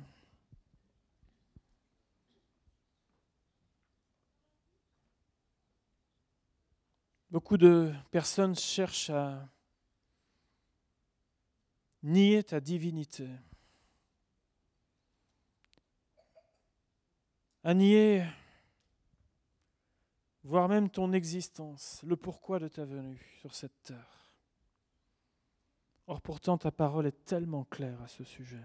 beaucoup 7.29 7.57
de 7.57 7.91
personnes 8.11 8.55
cherchent 8.55 9.09
à 9.09 9.47
nier 12.03 12.43
ta 12.43 12.59
divinité, 12.59 13.29
à 17.63 17.73
nier, 17.73 18.25
voire 20.43 20.69
même 20.69 20.89
ton 20.89 21.11
existence, 21.13 22.01
le 22.03 22.15
pourquoi 22.15 22.59
de 22.59 22.67
ta 22.67 22.85
venue 22.85 23.21
sur 23.41 23.53
cette 23.53 23.81
terre. 23.83 24.31
Or 26.07 26.21
pourtant 26.21 26.57
ta 26.57 26.71
parole 26.71 27.07
est 27.07 27.25
tellement 27.25 27.65
claire 27.65 28.01
à 28.01 28.07
ce 28.07 28.23
sujet. 28.23 28.63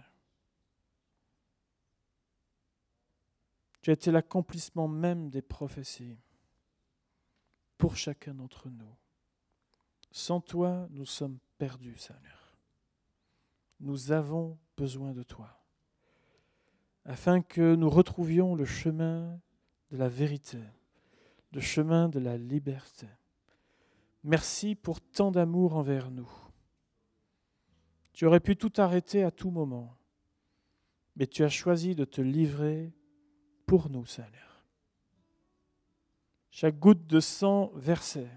Tu 3.80 3.90
as 3.90 3.94
été 3.94 4.12
l'accomplissement 4.12 4.86
même 4.86 5.28
des 5.28 5.42
prophéties 5.42 6.20
pour 7.76 7.96
chacun 7.96 8.34
d'entre 8.34 8.68
nous. 8.68 8.96
Sans 10.12 10.40
toi, 10.40 10.86
nous 10.90 11.06
sommes 11.06 11.40
perdus, 11.58 11.98
Seigneur 11.98 12.41
nous 13.82 14.12
avons 14.12 14.58
besoin 14.76 15.12
de 15.12 15.22
toi, 15.22 15.60
afin 17.04 17.42
que 17.42 17.74
nous 17.74 17.90
retrouvions 17.90 18.54
le 18.54 18.64
chemin 18.64 19.40
de 19.90 19.96
la 19.96 20.08
vérité, 20.08 20.60
le 21.52 21.60
chemin 21.60 22.08
de 22.08 22.20
la 22.20 22.36
liberté. 22.38 23.06
Merci 24.24 24.76
pour 24.76 25.00
tant 25.00 25.32
d'amour 25.32 25.76
envers 25.76 26.10
nous. 26.10 26.30
Tu 28.12 28.24
aurais 28.24 28.40
pu 28.40 28.56
tout 28.56 28.72
arrêter 28.76 29.24
à 29.24 29.32
tout 29.32 29.50
moment, 29.50 29.96
mais 31.16 31.26
tu 31.26 31.42
as 31.42 31.48
choisi 31.48 31.94
de 31.96 32.04
te 32.04 32.20
livrer 32.20 32.92
pour 33.66 33.90
nous, 33.90 34.06
Seigneur. 34.06 34.64
Chaque 36.50 36.78
goutte 36.78 37.06
de 37.06 37.18
sang 37.18 37.72
versée 37.74 38.28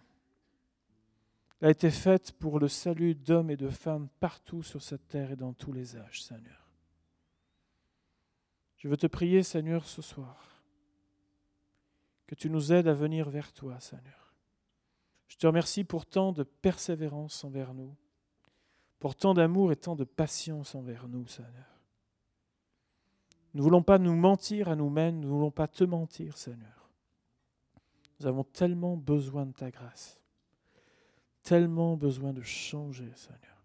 a 1.65 1.71
été 1.71 1.89
faite 1.89 2.31
pour 2.33 2.59
le 2.59 2.67
salut 2.67 3.15
d'hommes 3.15 3.49
et 3.49 3.57
de 3.57 3.69
femmes 3.69 4.07
partout 4.19 4.61
sur 4.61 4.83
cette 4.83 5.07
terre 5.07 5.31
et 5.31 5.35
dans 5.35 5.53
tous 5.53 5.73
les 5.73 5.97
âges, 5.97 6.21
Seigneur. 6.21 6.69
Je 8.77 8.87
veux 8.87 8.97
te 8.97 9.07
prier, 9.07 9.41
Seigneur, 9.41 9.87
ce 9.87 10.03
soir, 10.03 10.61
que 12.27 12.35
tu 12.35 12.51
nous 12.51 12.71
aides 12.71 12.87
à 12.87 12.93
venir 12.93 13.31
vers 13.31 13.51
toi, 13.51 13.79
Seigneur, 13.79 14.35
Je 15.27 15.37
te 15.37 15.47
remercie 15.47 15.83
pour 15.83 16.05
tant 16.05 16.31
de 16.31 16.43
persévérance 16.43 17.43
envers 17.43 17.73
nous, 17.73 17.95
pour 18.99 19.15
tant 19.15 19.33
d'amour 19.33 19.71
et 19.71 19.75
tant 19.75 19.95
de 19.95 20.03
patience 20.03 20.75
envers 20.75 21.07
nous, 21.07 21.25
Seigneur. 21.25 21.79
Nous 23.55 23.61
ne 23.61 23.63
voulons 23.63 23.81
pas 23.81 23.97
nous 23.97 24.15
mentir 24.15 24.69
à 24.69 24.75
nous-mêmes, 24.75 25.15
nous 25.15 25.29
ne 25.29 25.33
voulons 25.33 25.51
pas 25.51 25.67
te 25.67 25.83
mentir, 25.83 26.37
Seigneur. 26.37 26.91
Nous 28.19 28.27
avons 28.27 28.43
tellement 28.43 28.97
besoin 28.97 29.47
de 29.47 29.53
ta 29.53 29.71
grâce, 29.71 30.21
tellement 31.45 31.95
besoin 31.95 32.33
de 32.33 32.41
changer, 32.41 33.11
Seigneur. 33.15 33.63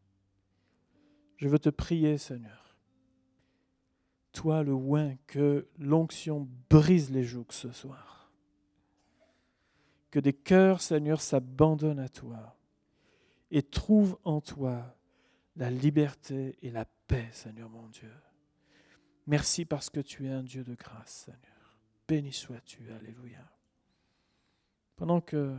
Je 1.38 1.48
veux 1.48 1.58
te 1.58 1.70
prier, 1.70 2.18
Seigneur. 2.18 2.76
Toi, 4.32 4.62
le 4.62 4.74
oin, 4.74 5.16
que 5.26 5.66
l'onction 5.78 6.46
brise 6.68 7.10
les 7.10 7.24
jougs 7.24 7.52
ce 7.52 7.72
soir. 7.72 8.30
Que 10.10 10.20
des 10.20 10.34
cœurs, 10.34 10.82
Seigneur, 10.82 11.20
s'abandonnent 11.20 11.98
à 11.98 12.08
toi 12.08 12.56
et 13.50 13.62
trouvent 13.62 14.18
en 14.24 14.40
toi 14.40 14.94
la 15.56 15.70
liberté 15.70 16.58
et 16.62 16.70
la 16.70 16.84
paix, 16.84 17.28
Seigneur 17.32 17.70
mon 17.70 17.88
Dieu. 17.88 18.12
Merci 19.26 19.64
parce 19.64 19.88
que 19.88 20.00
tu 20.00 20.26
es 20.26 20.30
un 20.30 20.42
Dieu 20.42 20.64
de 20.64 20.74
grâce, 20.74 21.24
Seigneur. 21.26 21.78
Béni 22.06 22.32
sois-tu, 22.32 22.92
Alléluia. 22.92 23.50
Pendant 24.96 25.22
que 25.22 25.56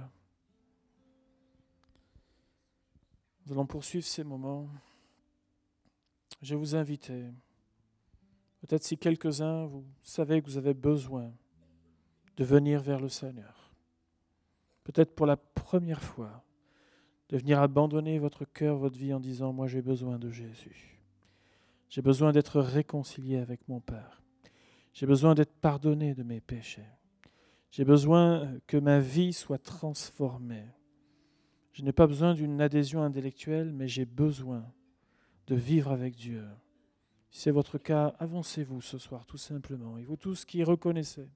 nous 3.45 3.53
allons 3.53 3.65
poursuivre 3.65 4.05
ces 4.05 4.23
moments, 4.23 4.69
je 6.41 6.53
vais 6.53 6.59
vous 6.59 6.75
inviter, 6.75 7.25
peut-être 8.61 8.83
si 8.83 8.97
quelques-uns, 8.97 9.65
vous 9.65 9.85
savez 10.01 10.41
que 10.41 10.47
vous 10.47 10.57
avez 10.57 10.73
besoin 10.73 11.31
de 12.37 12.43
venir 12.43 12.81
vers 12.81 12.99
le 12.99 13.09
Seigneur, 13.09 13.73
peut-être 14.83 15.13
pour 15.13 15.25
la 15.25 15.37
première 15.37 16.01
fois, 16.01 16.43
de 17.29 17.37
venir 17.37 17.61
abandonner 17.61 18.19
votre 18.19 18.45
cœur, 18.45 18.77
votre 18.77 18.97
vie 18.97 19.13
en 19.13 19.19
disant, 19.19 19.53
moi 19.53 19.67
j'ai 19.67 19.81
besoin 19.81 20.19
de 20.19 20.29
Jésus. 20.29 20.99
J'ai 21.89 22.01
besoin 22.01 22.31
d'être 22.31 22.61
réconcilié 22.61 23.37
avec 23.37 23.67
mon 23.67 23.79
Père. 23.79 24.21
J'ai 24.93 25.05
besoin 25.05 25.35
d'être 25.35 25.53
pardonné 25.53 26.13
de 26.13 26.23
mes 26.23 26.39
péchés. 26.41 26.87
J'ai 27.71 27.85
besoin 27.85 28.49
que 28.67 28.77
ma 28.77 28.99
vie 28.99 29.33
soit 29.33 29.61
transformée. 29.61 30.65
Je 31.73 31.83
n'ai 31.83 31.93
pas 31.93 32.07
besoin 32.07 32.33
d'une 32.33 32.59
adhésion 32.61 33.01
intellectuelle, 33.03 33.71
mais 33.73 33.87
j'ai 33.87 34.05
besoin 34.05 34.65
de 35.47 35.55
vivre 35.55 35.91
avec 35.91 36.15
Dieu. 36.15 36.43
Si 37.29 37.41
c'est 37.41 37.51
votre 37.51 37.77
cas, 37.77 38.13
avancez-vous 38.19 38.81
ce 38.81 38.97
soir 38.97 39.25
tout 39.25 39.37
simplement. 39.37 39.97
Et 39.97 40.03
vous 40.03 40.17
tous 40.17 40.43
qui 40.43 40.63
reconnaissez 40.63 41.29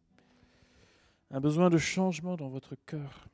un 1.32 1.40
besoin 1.40 1.70
de 1.70 1.78
changement 1.78 2.36
dans 2.36 2.50
votre 2.50 2.76
cœur, 2.86 3.28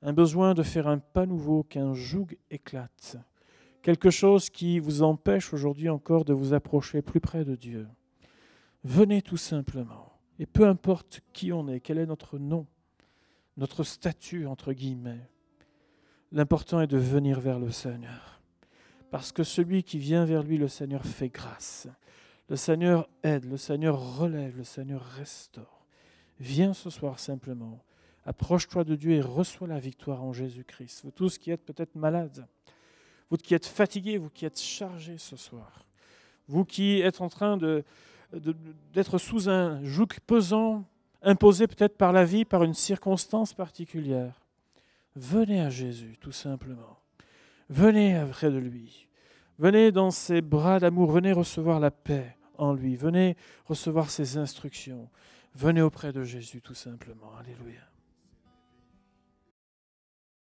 un 0.00 0.12
besoin 0.12 0.54
de 0.54 0.62
faire 0.62 0.88
un 0.88 0.98
pas 0.98 1.26
nouveau, 1.26 1.62
qu'un 1.62 1.94
joug 1.94 2.36
éclate, 2.50 3.16
quelque 3.82 4.10
chose 4.10 4.50
qui 4.50 4.78
vous 4.78 5.02
empêche 5.02 5.52
aujourd'hui 5.52 5.88
encore 5.88 6.24
de 6.24 6.32
vous 6.32 6.54
approcher 6.54 7.02
plus 7.02 7.20
près 7.20 7.44
de 7.44 7.54
Dieu. 7.54 7.86
Venez 8.82 9.22
tout 9.22 9.36
simplement. 9.36 10.18
Et 10.38 10.46
peu 10.46 10.66
importe 10.66 11.20
qui 11.32 11.52
on 11.52 11.68
est, 11.68 11.80
quel 11.80 11.98
est 11.98 12.06
notre 12.06 12.38
nom, 12.38 12.66
notre 13.56 13.84
statut, 13.84 14.46
entre 14.46 14.72
guillemets, 14.72 15.30
l'important 16.32 16.80
est 16.80 16.86
de 16.86 16.98
venir 16.98 17.40
vers 17.40 17.58
le 17.58 17.70
Seigneur. 17.70 18.40
Parce 19.10 19.30
que 19.30 19.44
celui 19.44 19.82
qui 19.82 19.98
vient 19.98 20.24
vers 20.24 20.42
lui, 20.42 20.56
le 20.56 20.68
Seigneur 20.68 21.04
fait 21.04 21.28
grâce. 21.28 21.86
Le 22.48 22.56
Seigneur 22.56 23.08
aide, 23.22 23.44
le 23.44 23.58
Seigneur 23.58 24.18
relève, 24.18 24.56
le 24.56 24.64
Seigneur 24.64 25.02
restaure. 25.02 25.86
Viens 26.40 26.72
ce 26.72 26.90
soir 26.90 27.18
simplement. 27.18 27.84
Approche-toi 28.24 28.84
de 28.84 28.96
Dieu 28.96 29.12
et 29.12 29.20
reçois 29.20 29.68
la 29.68 29.78
victoire 29.78 30.22
en 30.22 30.32
Jésus-Christ. 30.32 31.02
Vous 31.04 31.10
tous 31.10 31.38
qui 31.38 31.50
êtes 31.50 31.64
peut-être 31.64 31.94
malades, 31.94 32.46
vous 33.30 33.36
qui 33.36 33.54
êtes 33.54 33.66
fatigués, 33.66 34.18
vous 34.18 34.30
qui 34.30 34.46
êtes 34.46 34.60
chargés 34.60 35.18
ce 35.18 35.36
soir, 35.36 35.84
vous 36.48 36.64
qui 36.64 37.00
êtes 37.00 37.20
en 37.20 37.28
train 37.28 37.58
d'être 38.92 39.18
sous 39.18 39.48
un 39.48 39.82
joug 39.84 40.08
pesant, 40.26 40.84
imposé 41.22 41.66
peut-être 41.66 41.96
par 41.96 42.12
la 42.12 42.24
vie, 42.24 42.44
par 42.44 42.64
une 42.64 42.74
circonstance 42.74 43.54
particulière, 43.54 44.41
venez 45.16 45.60
à 45.60 45.70
Jésus 45.70 46.16
tout 46.20 46.32
simplement. 46.32 46.98
Venez 47.68 48.22
près 48.30 48.50
de 48.50 48.58
lui. 48.58 49.08
Venez 49.58 49.92
dans 49.92 50.10
ses 50.10 50.42
bras 50.42 50.80
d'amour. 50.80 51.10
Venez 51.12 51.32
recevoir 51.32 51.80
la 51.80 51.90
paix 51.90 52.36
en 52.58 52.72
lui. 52.72 52.96
Venez 52.96 53.36
recevoir 53.66 54.10
ses 54.10 54.36
instructions. 54.36 55.08
Venez 55.54 55.82
auprès 55.82 56.12
de 56.12 56.22
Jésus 56.22 56.60
tout 56.60 56.74
simplement. 56.74 57.36
Alléluia. 57.38 57.91